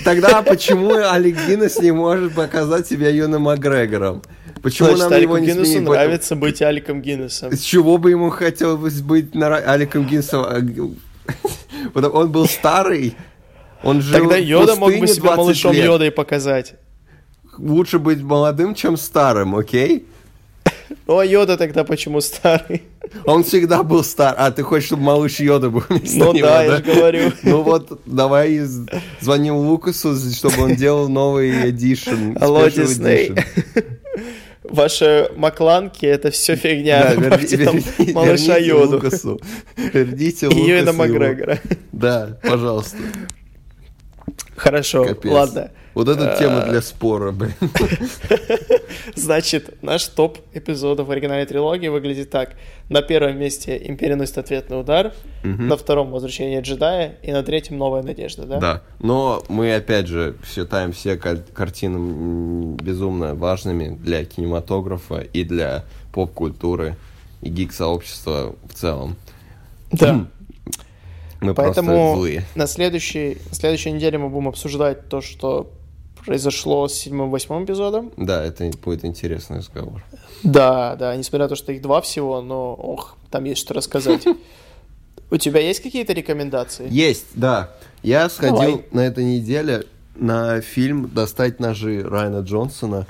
[0.03, 4.21] Тогда почему Алек Гиннес не может показать себя Юным Макгрегором?
[4.61, 5.89] Почему Значит, нам его Алику не Гиннесу сменить?
[5.89, 7.51] нравится быть Аликом Гиннесом.
[7.53, 10.43] С чего бы ему хотелось быть нара- Аликом Гиннесом?
[10.45, 10.61] А,
[12.09, 13.15] Он был старый.
[13.81, 15.85] Он жил Тогда Йода мог бы себя 20 малышом лет.
[15.85, 16.75] Йодой показать.
[17.57, 20.05] Лучше быть молодым, чем старым, окей?
[21.07, 22.83] Ну, а Йода тогда почему старый?
[23.25, 24.35] Он всегда был стар.
[24.37, 27.31] А, ты хочешь, чтобы малыш Йода был вместо Ну него, да, я же говорю.
[27.43, 28.59] Ну вот, давай
[29.19, 32.37] звоним Лукасу, чтобы он делал новый эдишн.
[32.39, 33.33] Алло, Дисней.
[34.63, 37.03] Ваши макланки это все фигня.
[37.03, 38.95] Да, верни- Добавьте там верни- малыша верните Йоду.
[38.95, 39.41] Лукасу.
[39.93, 40.65] Верните Лукасу.
[40.67, 40.93] Юэна его.
[40.93, 41.59] Макгрегора.
[41.91, 42.97] Да, пожалуйста.
[44.55, 45.31] Хорошо, Капец.
[45.31, 45.71] ладно.
[45.93, 47.53] Вот это Э, тема для спора, блин.
[49.15, 52.55] Значит, наш топ эпизодов оригинальной трилогии выглядит так.
[52.89, 58.03] На первом месте Империя носит ответный удар, на втором Возвращение джедая и на третьем Новая
[58.03, 58.59] надежда, да?
[58.59, 58.81] Да.
[58.99, 65.83] Но мы, опять же, считаем все кар- картины безумно важными для кинематографа и для
[66.13, 66.95] поп-культуры
[67.41, 69.15] и гик-сообщества в целом.
[69.91, 70.25] Да.
[71.41, 72.23] Мы Поэтому
[72.55, 75.71] на следующей, на следующей неделе мы будем обсуждать то, что
[76.23, 78.11] произошло с седьмым и восьмым эпизодом.
[78.15, 80.03] Да, это будет интересный разговор.
[80.43, 84.25] Да, да, несмотря на то, что их два всего, но, ох, там есть что рассказать.
[85.31, 86.87] У тебя есть какие-то рекомендации?
[86.91, 87.71] Есть, да.
[88.03, 88.85] Я сходил Давай.
[88.91, 89.85] на этой неделе
[90.15, 93.07] на фильм «Достать ножи» Райана Джонсона,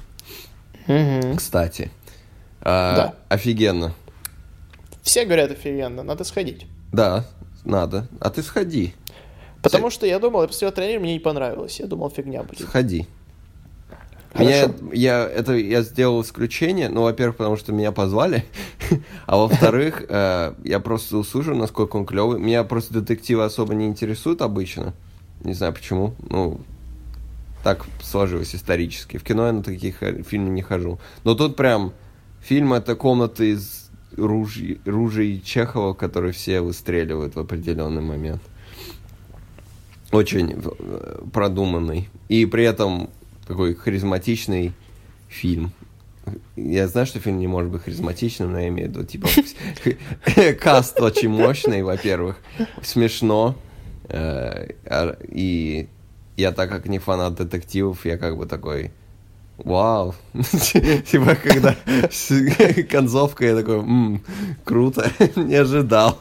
[1.36, 1.92] кстати.
[2.62, 3.16] А, Да.
[3.28, 3.94] Офигенно.
[5.02, 6.68] Все говорят офигенно, надо сходить.
[6.94, 7.26] Да,
[7.64, 8.08] надо.
[8.20, 8.94] А ты сходи.
[9.62, 11.80] Потому что я думал, я посмотрел трейлер, мне не понравилось.
[11.80, 12.68] Я думал, фигня будет.
[12.68, 13.08] Сходи.
[14.34, 18.46] Меня, я, это, я сделал исключение, ну, во-первых, потому что меня позвали,
[19.26, 22.40] а во-вторых, э, я просто услышал, насколько он клевый.
[22.40, 24.94] Меня просто детективы особо не интересуют обычно.
[25.44, 26.14] Не знаю почему.
[26.30, 26.62] Ну,
[27.62, 29.18] так сложилось исторически.
[29.18, 31.00] В кино я на таких э, фильмы не хожу.
[31.26, 31.94] Но тут прям
[32.42, 33.81] фильм это комната из
[34.18, 38.42] ружей, ружей Чехова, которые все выстреливают в определенный момент.
[40.12, 42.10] Очень э, продуманный.
[42.30, 43.10] И при этом
[43.48, 44.74] такой харизматичный
[45.30, 45.72] фильм.
[46.56, 49.28] Я знаю, что фильм не может быть харизматичным, но я имею в виду, типа,
[50.60, 52.38] каст очень мощный, во-первых,
[52.84, 53.56] смешно,
[54.10, 55.88] э, а- и
[56.38, 58.92] я, так как не фанат детективов, я как бы такой,
[59.64, 61.76] вау, типа, когда
[62.90, 64.22] концовка, я такой, «М,
[64.64, 66.20] круто, не ожидал.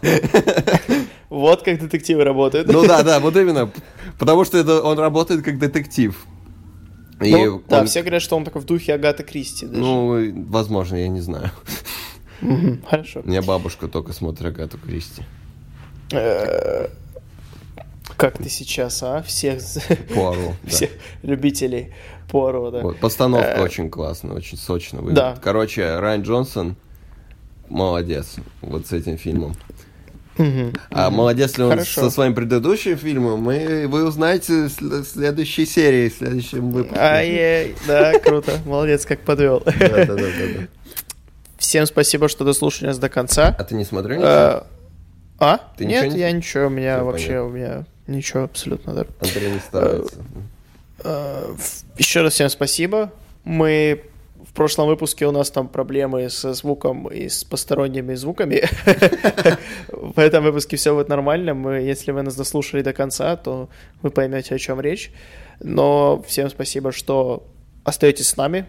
[1.29, 2.69] Вот как детективы работают.
[2.73, 3.71] Ну да, да, вот именно,
[4.19, 6.17] потому что это он работает как детектив.
[7.21, 9.81] И Ну, да, он- все говорят, что он такой в духе Агаты Кристи даже.
[9.81, 11.51] Ну, возможно, я не знаю.
[12.89, 13.21] Хорошо.
[13.25, 15.23] У меня бабушка только смотрит Агату Кристи.
[16.13, 16.89] Э,
[18.17, 19.23] Как ты сейчас, а?
[19.23, 19.63] Всех,
[20.15, 20.69] Пуаро, да.
[20.71, 20.91] всех
[21.23, 21.93] любителей
[22.31, 22.81] Пуаро, да.
[22.81, 25.17] Вот, постановка Э, очень классная, очень сочно выглядит.
[25.17, 25.37] Да.
[25.43, 26.77] Короче, Райан Джонсон
[27.69, 29.55] молодец вот с этим фильмом.
[30.39, 30.73] Мгм.
[30.91, 32.01] А молодец ли он Хорошо.
[32.03, 36.99] со своим предыдущим фильмом, мы, вы узнаете в сл- в следующей серии, в следующем выпуске.
[36.99, 39.63] Ай-яй, да, круто, молодец, как подвел.
[41.59, 43.55] Всем спасибо, что дослушали нас до конца.
[43.59, 44.31] А ты не смотрел ничего?
[44.31, 44.63] Э,
[45.43, 45.59] А?
[45.77, 47.45] Ты Нет, ничего не- я ничего, у меня Всё вообще, понятно.
[47.47, 49.07] у меня ничего абсолютно, да.
[49.21, 50.17] Андрей не старается.
[51.97, 53.13] Еще раз всем спасибо.
[53.45, 54.05] Мы
[54.51, 58.65] в прошлом выпуске у нас там проблемы со звуком и с посторонними звуками.
[59.89, 61.55] В этом выпуске все будет нормально.
[61.55, 63.69] Мы, если вы нас дослушали до конца, то
[64.03, 65.13] вы поймете, о чем речь.
[65.61, 67.47] Но всем спасибо, что
[67.85, 68.67] остаетесь с нами.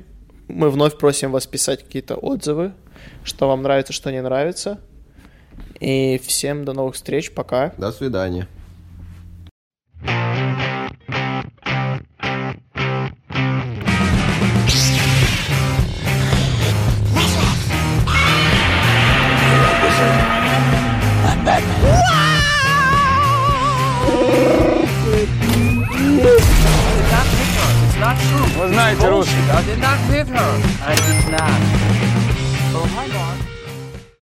[0.48, 2.74] Мы вновь просим вас писать какие-то отзывы,
[3.24, 4.80] что вам нравится, что не нравится.
[5.80, 7.32] И всем до новых встреч.
[7.32, 7.74] Пока.
[7.78, 8.48] До свидания.
[28.61, 29.61] Вы знаете русский, да?
[29.63, 30.63] did not hit her.
[30.87, 31.51] I did not.
[32.75, 33.50] Oh, hang on.